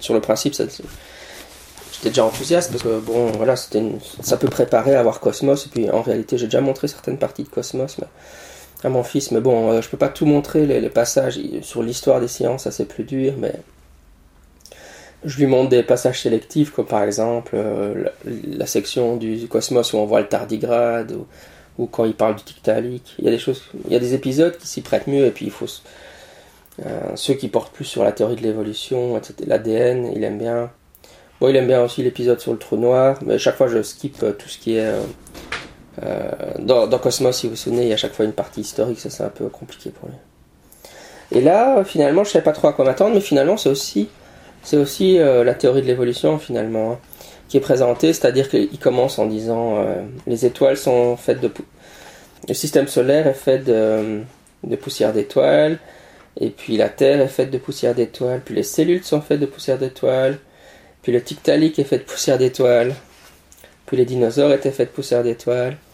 sur 0.00 0.14
le 0.14 0.20
principe, 0.20 0.54
j'étais 0.54 2.08
déjà 2.08 2.24
enthousiaste 2.24 2.70
parce 2.70 2.82
que 2.82 2.98
bon, 2.98 3.26
voilà, 3.32 3.54
ça 3.56 4.36
peut 4.36 4.48
préparer 4.48 4.94
à 4.94 5.02
voir 5.02 5.20
Cosmos, 5.20 5.66
et 5.66 5.68
puis 5.68 5.90
en 5.90 6.02
réalité, 6.02 6.38
j'ai 6.38 6.46
déjà 6.46 6.60
montré 6.60 6.88
certaines 6.88 7.18
parties 7.18 7.44
de 7.44 7.48
Cosmos 7.48 7.96
à 8.84 8.88
mon 8.88 9.02
fils, 9.02 9.30
mais 9.30 9.40
bon, 9.40 9.72
euh, 9.72 9.82
je 9.82 9.88
peux 9.88 9.96
pas 9.96 10.08
tout 10.08 10.26
montrer, 10.26 10.66
les, 10.66 10.88
passages 10.88 11.38
sur 11.62 11.82
l'histoire 11.82 12.20
des 12.20 12.28
sciences, 12.28 12.64
ça 12.64 12.70
c'est 12.70 12.86
plus 12.86 13.04
dur, 13.04 13.34
mais 13.38 13.54
je 15.24 15.36
lui 15.36 15.46
montre 15.46 15.68
des 15.68 15.82
passages 15.82 16.22
sélectifs, 16.22 16.70
comme 16.70 16.86
par 16.86 17.02
exemple 17.02 17.52
euh, 17.54 18.08
la, 18.24 18.66
section 18.66 19.16
du 19.16 19.46
Cosmos 19.48 19.92
où 19.92 19.98
on 19.98 20.06
voit 20.06 20.20
le 20.20 20.28
tardigrade, 20.28 21.12
ou, 21.78 21.86
quand 21.86 22.04
il 22.04 22.14
parle 22.14 22.36
du 22.36 22.42
Tiktaalik. 22.42 23.14
Il 23.18 23.24
y 23.24 23.28
a 23.28 23.30
des 23.30 23.38
choses, 23.38 23.62
il 23.86 23.92
y 23.92 23.96
a 23.96 23.98
des 23.98 24.14
épisodes 24.14 24.56
qui 24.58 24.66
s'y 24.66 24.82
prêtent 24.82 25.06
mieux 25.06 25.24
et 25.24 25.30
puis 25.30 25.46
il 25.46 25.50
faut 25.50 25.66
euh, 26.84 27.00
ceux 27.14 27.34
qui 27.34 27.48
portent 27.48 27.72
plus 27.72 27.86
sur 27.86 28.04
la 28.04 28.12
théorie 28.12 28.36
de 28.36 28.42
l'évolution, 28.42 29.16
etc. 29.16 29.34
L'ADN, 29.46 30.10
il 30.14 30.22
aime 30.24 30.38
bien. 30.38 30.70
Bon, 31.40 31.48
il 31.48 31.56
aime 31.56 31.66
bien 31.66 31.82
aussi 31.82 32.02
l'épisode 32.02 32.38
sur 32.38 32.52
le 32.52 32.58
trou 32.58 32.76
noir, 32.76 33.18
mais 33.24 33.38
chaque 33.38 33.56
fois 33.56 33.68
je 33.68 33.82
skip 33.82 34.22
euh, 34.22 34.32
tout 34.32 34.48
ce 34.48 34.58
qui 34.58 34.76
est 34.76 34.92
euh, 36.04 36.30
dans, 36.58 36.98
Cosmos. 36.98 37.36
Si 37.36 37.46
vous 37.46 37.52
vous 37.52 37.56
souvenez, 37.56 37.82
il 37.82 37.88
y 37.88 37.92
a 37.92 37.96
chaque 37.96 38.14
fois 38.14 38.24
une 38.24 38.32
partie 38.32 38.60
historique, 38.60 39.00
ça 39.00 39.10
c'est 39.10 39.24
un 39.24 39.28
peu 39.28 39.46
compliqué 39.48 39.90
pour 39.90 40.08
lui. 40.08 40.16
Et 41.32 41.40
là, 41.40 41.84
finalement, 41.84 42.24
je 42.24 42.30
savais 42.30 42.44
pas 42.44 42.52
trop 42.52 42.68
à 42.68 42.72
quoi 42.72 42.84
m'attendre, 42.84 43.14
mais 43.14 43.20
finalement, 43.20 43.56
c'est 43.56 43.68
aussi, 43.68 44.08
aussi 44.72 45.18
la 45.18 45.54
théorie 45.54 45.82
de 45.82 45.86
l'évolution 45.86 46.38
finalement. 46.38 46.92
Hein 46.92 46.98
qui 47.50 47.56
est 47.56 47.60
présenté, 47.60 48.12
c'est-à-dire 48.12 48.48
qu'il 48.48 48.78
commence 48.78 49.18
en 49.18 49.26
disant 49.26 49.78
euh, 49.78 50.02
les 50.28 50.46
étoiles 50.46 50.76
sont 50.76 51.16
faites 51.16 51.40
de 51.40 51.50
le 52.48 52.54
système 52.54 52.86
solaire 52.86 53.26
est 53.26 53.34
fait 53.34 53.58
de, 53.58 54.22
poussière 54.80 55.12
d'étoiles, 55.12 55.78
et 56.40 56.50
puis 56.50 56.76
la 56.76 56.88
Terre 56.88 57.20
est 57.20 57.28
faite 57.28 57.50
de 57.50 57.58
poussière 57.58 57.94
d'étoiles, 57.94 58.40
puis 58.42 58.54
les 58.54 58.62
cellules 58.62 59.04
sont 59.04 59.20
faites 59.20 59.40
de 59.40 59.46
poussière 59.46 59.78
d'étoiles, 59.78 60.38
puis 61.02 61.12
le 61.12 61.20
Tiktaalik 61.20 61.78
est 61.78 61.84
fait 61.84 61.98
de 61.98 62.04
poussière 62.04 62.38
d'étoiles, 62.38 62.94
puis 63.84 63.96
les 63.96 64.04
dinosaures 64.04 64.52
étaient 64.52 64.70
faits 64.70 64.90
de 64.90 64.94
poussière 64.94 65.24
d'étoiles, 65.24 65.76
euh, 65.76 65.89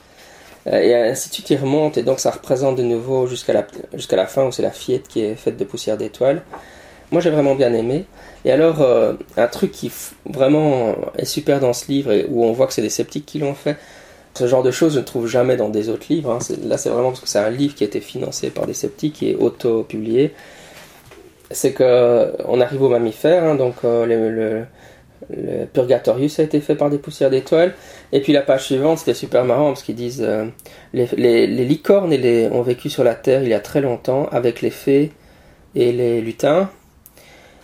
et 0.67 0.95
ainsi 0.95 1.29
de 1.29 1.35
suite 1.35 1.51
il 1.51 1.59
remonte, 1.59 1.97
et 1.99 2.03
donc 2.03 2.21
ça 2.21 2.31
représente 2.31 2.77
de 2.77 2.83
nouveau 2.83 3.27
jusqu'à 3.27 3.53
la, 3.53 3.67
jusqu'à 3.95 4.17
la 4.17 4.27
fin 4.27 4.45
où 4.45 4.53
c'est 4.53 4.63
la 4.63 4.71
Fiette 4.71 5.09
qui 5.09 5.23
est 5.23 5.35
faite 5.35 5.57
de 5.57 5.65
poussière 5.65 5.97
d'étoiles. 5.97 6.43
Moi 7.13 7.21
j'ai 7.21 7.31
vraiment 7.31 7.55
bien 7.55 7.73
aimé. 7.73 8.07
Et 8.47 8.53
alors, 8.53 8.81
euh, 8.81 9.15
un 9.37 9.49
truc 9.49 9.73
qui 9.73 9.91
vraiment 10.25 10.95
est 11.19 11.25
super 11.25 11.59
dans 11.59 11.73
ce 11.73 11.91
livre, 11.91 12.13
et 12.13 12.27
où 12.29 12.45
on 12.45 12.53
voit 12.53 12.69
que 12.69 12.73
c'est 12.73 12.83
des 12.83 12.91
sceptiques 12.91 13.27
qui 13.27 13.41
l'ont 13.41 13.55
fait, 13.55 13.77
ce 14.35 14.47
genre 14.47 14.63
de 14.63 14.71
choses 14.71 14.95
je 14.95 15.01
ne 15.01 15.05
trouve 15.05 15.27
jamais 15.27 15.57
dans 15.57 15.69
des 15.69 15.89
autres 15.89 16.07
livres. 16.11 16.31
Hein. 16.31 16.39
Là, 16.65 16.79
c'est 16.79 16.91
vraiment 16.91 17.09
parce 17.09 17.21
que 17.21 17.29
c'est 17.29 17.41
un 17.41 17.51
livre 17.51 17.75
qui 17.75 17.83
a 17.83 17.87
été 17.89 18.01
financé 18.01 18.51
par 18.51 18.67
des 18.67 18.75
sceptiques 18.75 19.23
et 19.23 19.35
auto-publié. 19.35 20.33
C'est 21.51 21.73
que 21.73 22.33
on 22.47 22.61
arrive 22.61 22.83
aux 22.83 22.89
mammifères, 22.89 23.45
hein, 23.45 23.55
donc 23.57 23.77
euh, 23.85 24.67
le, 25.29 25.67
Purgatorius 25.73 26.39
a 26.39 26.45
été 26.45 26.61
fait 26.61 26.77
par 26.77 26.89
des 26.89 26.99
poussières 26.99 27.31
d'étoiles. 27.31 27.75
Et 28.13 28.21
puis 28.21 28.33
la 28.33 28.43
page 28.43 28.65
suivante, 28.65 28.99
c'était 28.99 29.15
super 29.15 29.45
marrant 29.45 29.69
parce 29.69 29.83
qu'ils 29.83 29.97
disent 29.97 30.25
euh, 30.25 30.47
les, 30.93 31.47
licornes 31.47 32.15
ont 32.53 32.63
vécu 32.63 32.89
sur 32.89 33.05
la 33.05 33.15
Terre 33.15 33.43
il 33.43 33.49
y 33.49 33.55
a 33.55 33.61
très 33.61 33.81
longtemps 33.81 34.29
avec 34.31 34.63
les 34.63 34.71
fées 34.71 35.13
et 35.75 35.93
les 35.93 36.21
lutins. 36.21 36.71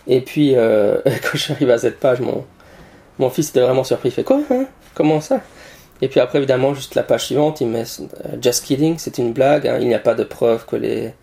Et 0.07 0.21
puis, 0.21 0.55
euh, 0.55 0.97
quand 1.05 1.37
j'arrive 1.37 1.69
à 1.69 1.77
cette 1.77 1.99
page, 1.99 2.19
mon, 2.19 2.45
mon 3.19 3.29
fils 3.29 3.49
était 3.49 3.61
vraiment 3.61 3.83
surpris. 3.83 4.09
Il 4.09 4.11
fait 4.11 4.23
quoi 4.23 4.41
hein 4.51 4.65
Comment 4.95 5.21
ça? 5.21 5.41
Et 6.01 6.07
puis 6.09 6.19
après, 6.19 6.39
évidemment, 6.39 6.73
juste 6.73 6.95
la 6.95 7.03
page 7.03 7.25
suivante, 7.25 7.61
il 7.61 7.67
met 7.67 7.83
euh, 7.99 8.37
Just 8.41 8.65
kidding, 8.65 8.97
c'est 8.97 9.17
une 9.17 9.31
blague. 9.31 9.67
Hein. 9.67 9.77
il 9.79 9.87
n'y 9.87 9.95
a 9.95 9.99
pas 9.99 10.15
de 10.15 10.23
preuve 10.23 10.65
que 10.65 10.75
les, 10.75 11.13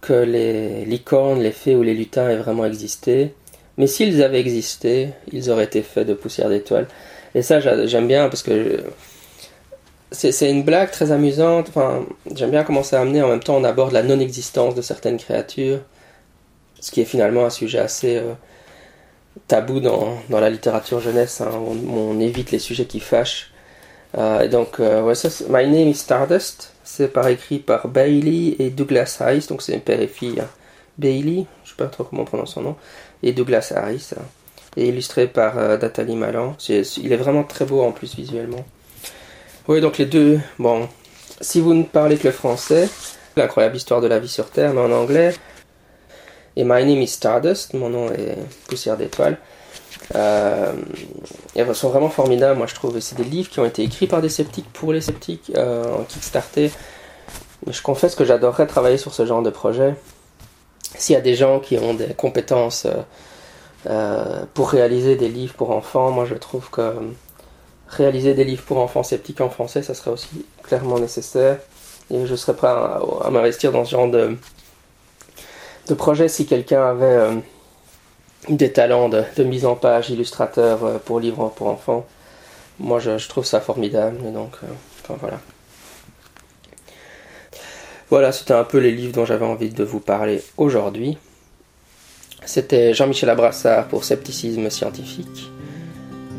que 0.00 0.14
les 0.14 0.84
licornes, 0.86 1.40
les 1.40 1.52
fées 1.52 1.76
ou 1.76 1.82
les 1.82 1.94
lutins 1.94 2.28
aient 2.30 2.36
vraiment 2.36 2.64
existé. 2.64 3.34
Mais 3.76 3.86
s'ils 3.86 4.22
avaient 4.22 4.40
existé, 4.40 5.10
ils 5.32 5.50
auraient 5.50 5.64
été 5.64 5.82
faits 5.82 6.06
de 6.06 6.14
poussière 6.14 6.48
d'étoiles. 6.48 6.86
Et 7.34 7.42
ça, 7.42 7.60
j'aime 7.60 8.08
bien 8.08 8.28
parce 8.28 8.42
que 8.42 8.82
c'est 10.10 10.50
une 10.50 10.64
blague 10.64 10.90
très 10.90 11.12
amusante. 11.12 11.68
Enfin, 11.68 12.04
j'aime 12.34 12.50
bien 12.50 12.64
comment 12.64 12.82
ça 12.82 13.00
amener. 13.00 13.22
En 13.22 13.28
même 13.28 13.40
temps, 13.42 13.56
on 13.56 13.64
aborde 13.64 13.92
la 13.92 14.02
non-existence 14.02 14.74
de 14.74 14.82
certaines 14.82 15.18
créatures 15.18 15.80
ce 16.80 16.90
qui 16.90 17.00
est 17.00 17.04
finalement 17.04 17.44
un 17.44 17.50
sujet 17.50 17.78
assez 17.78 18.16
euh, 18.16 18.32
tabou 19.46 19.80
dans, 19.80 20.18
dans, 20.28 20.40
la 20.40 20.50
littérature 20.50 21.00
jeunesse. 21.00 21.40
Hein. 21.40 21.50
On, 21.52 22.18
évite 22.18 22.50
les 22.50 22.58
sujets 22.58 22.86
qui 22.86 23.00
fâchent. 23.00 23.52
Euh, 24.18 24.48
donc, 24.48 24.80
euh, 24.80 25.14
My 25.48 25.66
Name 25.68 25.88
is 25.88 25.94
Stardust, 25.94 26.72
c'est 26.82 27.08
par 27.08 27.28
écrit 27.28 27.60
par 27.60 27.86
Bailey 27.86 28.56
et 28.58 28.70
Douglas 28.70 29.18
Harris, 29.20 29.46
donc 29.48 29.62
c'est 29.62 29.78
père 29.78 30.00
et 30.00 30.08
fille. 30.08 30.42
Bailey, 30.98 31.46
je 31.64 31.70
sais 31.70 31.76
pas 31.76 31.86
trop 31.86 32.04
comment 32.04 32.22
on 32.22 32.24
prononce 32.24 32.54
son 32.54 32.62
nom, 32.62 32.76
et 33.22 33.32
Douglas 33.32 33.72
Harris, 33.74 34.10
hein. 34.18 34.22
Et 34.76 34.88
illustré 34.88 35.26
par 35.26 35.56
Nathalie 35.56 36.16
Malan. 36.16 36.56
il 36.68 37.12
est 37.12 37.16
vraiment 37.16 37.44
très 37.44 37.64
beau 37.64 37.82
en 37.82 37.92
plus 37.92 38.14
visuellement. 38.14 38.64
Oui, 39.68 39.80
donc 39.80 39.98
les 39.98 40.06
deux, 40.06 40.40
bon, 40.58 40.88
si 41.40 41.60
vous 41.60 41.74
ne 41.74 41.84
parlez 41.84 42.16
que 42.16 42.28
le 42.28 42.32
français, 42.32 42.88
l'incroyable 43.36 43.76
histoire 43.76 44.00
de 44.00 44.06
la 44.06 44.18
vie 44.18 44.28
sur 44.28 44.50
Terre, 44.50 44.72
mais 44.74 44.80
en 44.80 44.92
anglais, 44.92 45.34
et 46.56 46.64
My 46.64 46.84
Name 46.84 47.02
is 47.02 47.08
Stardust, 47.08 47.74
mon 47.74 47.88
nom 47.88 48.10
est 48.10 48.36
Poussière 48.68 48.96
d'étoiles. 48.96 49.38
Euh, 50.14 50.72
elles 51.54 51.74
sont 51.74 51.90
vraiment 51.90 52.10
formidables, 52.10 52.58
moi 52.58 52.66
je 52.66 52.74
trouve. 52.74 52.98
C'est 53.00 53.16
des 53.16 53.24
livres 53.24 53.48
qui 53.48 53.60
ont 53.60 53.64
été 53.64 53.82
écrits 53.82 54.06
par 54.06 54.20
des 54.20 54.28
sceptiques 54.28 54.70
pour 54.72 54.92
les 54.92 55.00
sceptiques 55.00 55.52
euh, 55.56 55.84
en 55.84 56.04
Kickstarter. 56.04 56.70
Je 57.66 57.82
confesse 57.82 58.14
que 58.14 58.24
j'adorerais 58.24 58.66
travailler 58.66 58.98
sur 58.98 59.14
ce 59.14 59.24
genre 59.24 59.42
de 59.42 59.50
projet. 59.50 59.94
S'il 60.96 61.14
y 61.14 61.16
a 61.16 61.20
des 61.20 61.34
gens 61.34 61.60
qui 61.60 61.78
ont 61.78 61.94
des 61.94 62.14
compétences 62.14 62.86
euh, 62.86 62.94
pour 64.54 64.70
réaliser 64.70 65.16
des 65.16 65.28
livres 65.28 65.54
pour 65.54 65.70
enfants, 65.70 66.10
moi 66.10 66.24
je 66.26 66.34
trouve 66.34 66.70
que 66.70 66.94
réaliser 67.88 68.34
des 68.34 68.44
livres 68.44 68.62
pour 68.62 68.78
enfants 68.78 69.02
sceptiques 69.02 69.40
en 69.40 69.50
français, 69.50 69.82
ça 69.82 69.94
serait 69.94 70.10
aussi 70.10 70.44
clairement 70.62 70.98
nécessaire. 70.98 71.58
Et 72.10 72.26
je 72.26 72.34
serais 72.34 72.54
prêt 72.54 72.68
à 72.68 73.30
m'investir 73.30 73.72
dans 73.72 73.84
ce 73.84 73.92
genre 73.92 74.08
de, 74.08 74.36
de 75.88 75.94
projet 75.94 76.28
si 76.28 76.46
quelqu'un 76.46 76.82
avait 76.82 77.04
euh, 77.04 77.34
des 78.48 78.72
talents 78.72 79.08
de, 79.08 79.24
mise 79.44 79.66
en 79.66 79.76
page, 79.76 80.10
illustrateur 80.10 80.84
euh, 80.84 80.98
pour 80.98 81.20
livres 81.20 81.52
pour 81.54 81.68
enfants. 81.68 82.06
Moi, 82.78 82.98
je, 82.98 83.28
trouve 83.28 83.44
ça 83.44 83.60
formidable. 83.60 84.32
donc, 84.32 84.54
euh, 84.64 85.14
voilà. 85.20 85.40
Voilà, 88.08 88.32
c'était 88.32 88.54
un 88.54 88.64
peu 88.64 88.78
les 88.78 88.90
livres 88.90 89.12
dont 89.12 89.24
j'avais 89.24 89.44
envie 89.44 89.70
de 89.70 89.84
vous 89.84 90.00
parler 90.00 90.42
aujourd'hui. 90.56 91.16
C'était 92.50 92.94
Jean-Michel 92.94 93.30
Abrassard 93.30 93.86
pour 93.86 94.02
Scepticisme 94.02 94.68
scientifique. 94.70 95.52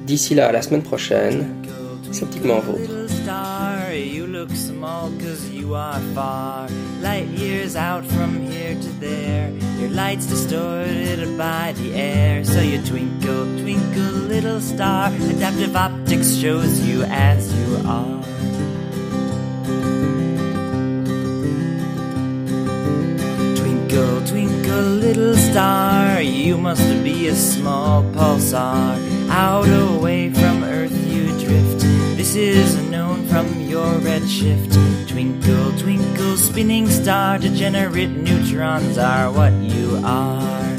D'ici 0.05 0.35
là, 0.35 0.49
à 0.49 0.51
la 0.51 0.61
semaine 0.61 0.83
prochaine, 0.83 1.63
sceptiquement 2.11 2.59
vôtre. 2.59 2.91
look 4.27 4.49
small 4.51 5.09
cause 5.19 5.49
you 5.51 5.73
are 5.73 5.99
far. 6.13 6.67
Light 7.01 7.27
years 7.27 7.77
out 7.77 8.03
from 8.05 8.45
here 8.51 8.75
to 8.75 8.89
there. 8.99 9.49
Your 9.79 9.91
light's 9.91 10.25
distorted 10.25 11.37
by 11.37 11.73
the 11.77 11.93
air. 11.93 12.43
So 12.43 12.59
you 12.59 12.81
twinkle 12.83 13.45
twinkle 13.61 14.27
little 14.27 14.59
star. 14.59 15.13
Adaptive 15.29 15.75
optics 15.77 16.35
shows 16.35 16.81
you 16.87 17.03
as 17.03 17.53
you 17.53 17.77
are 17.85 18.40
twinkle 23.91 24.25
twinkle 24.25 24.89
little 25.03 25.35
star 25.35 26.21
you 26.21 26.57
must 26.57 27.03
be 27.03 27.27
a 27.27 27.35
small 27.35 28.03
pulsar 28.13 28.95
out 29.29 29.67
away 29.67 30.31
from 30.33 30.63
earth 30.63 30.95
you 31.07 31.27
drift 31.43 31.81
this 32.15 32.35
is 32.35 32.89
known 32.89 33.27
from 33.27 33.47
your 33.61 33.91
redshift. 33.99 34.71
Twinkle, 35.09 35.77
twinkle, 35.79 36.37
spinning 36.37 36.87
star, 36.87 37.39
degenerate 37.39 38.11
neutrons 38.11 38.97
are 38.97 39.29
what 39.31 39.51
you 39.53 39.99
are. 40.05 40.77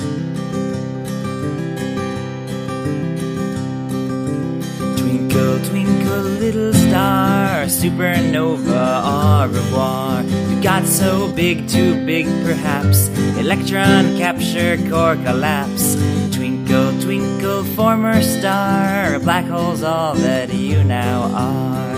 Twinkle, 4.97 5.59
twinkle, 5.69 6.23
little 6.41 6.73
star, 6.73 7.42
supernova, 7.69 9.03
au 9.05 9.49
revoir. 9.49 10.23
You 10.51 10.63
got 10.63 10.87
so 10.87 11.33
big, 11.33 11.69
too 11.69 12.05
big 12.05 12.27
perhaps. 12.45 13.09
Electron 13.39 14.17
capture, 14.17 14.77
core 14.89 15.17
collapse. 15.17 15.97
Twinkle, 16.33 16.93
twinkle, 17.01 17.65
former 17.77 18.23
star. 18.23 19.19
Black 19.21 19.45
hole's 19.47 19.83
all 19.83 20.15
that 20.15 20.53
you 20.53 20.83
now 20.85 21.23
are. 21.35 21.93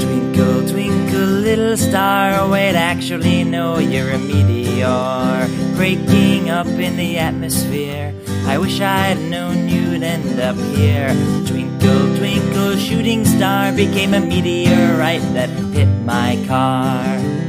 Twinkle, 0.00 0.68
twinkle, 0.68 1.32
little 1.48 1.76
star. 1.76 2.48
Wait, 2.48 2.74
actually, 2.74 3.44
no, 3.44 3.78
you're 3.78 4.10
a 4.10 4.18
meteor. 4.18 5.48
Breaking 5.76 6.50
up 6.50 6.66
in 6.66 6.96
the 6.96 7.18
atmosphere. 7.18 8.14
I 8.46 8.58
wish 8.58 8.80
I'd 8.80 9.18
known 9.18 9.68
you'd 9.68 10.02
end 10.02 10.40
up 10.40 10.56
here. 10.76 11.08
Twinkle, 11.46 12.16
twinkle, 12.16 12.76
shooting 12.76 13.24
star 13.24 13.72
became 13.72 14.14
a 14.14 14.20
meteorite 14.20 15.22
that 15.34 15.50
hit 15.74 15.88
my 16.04 16.42
car. 16.46 17.39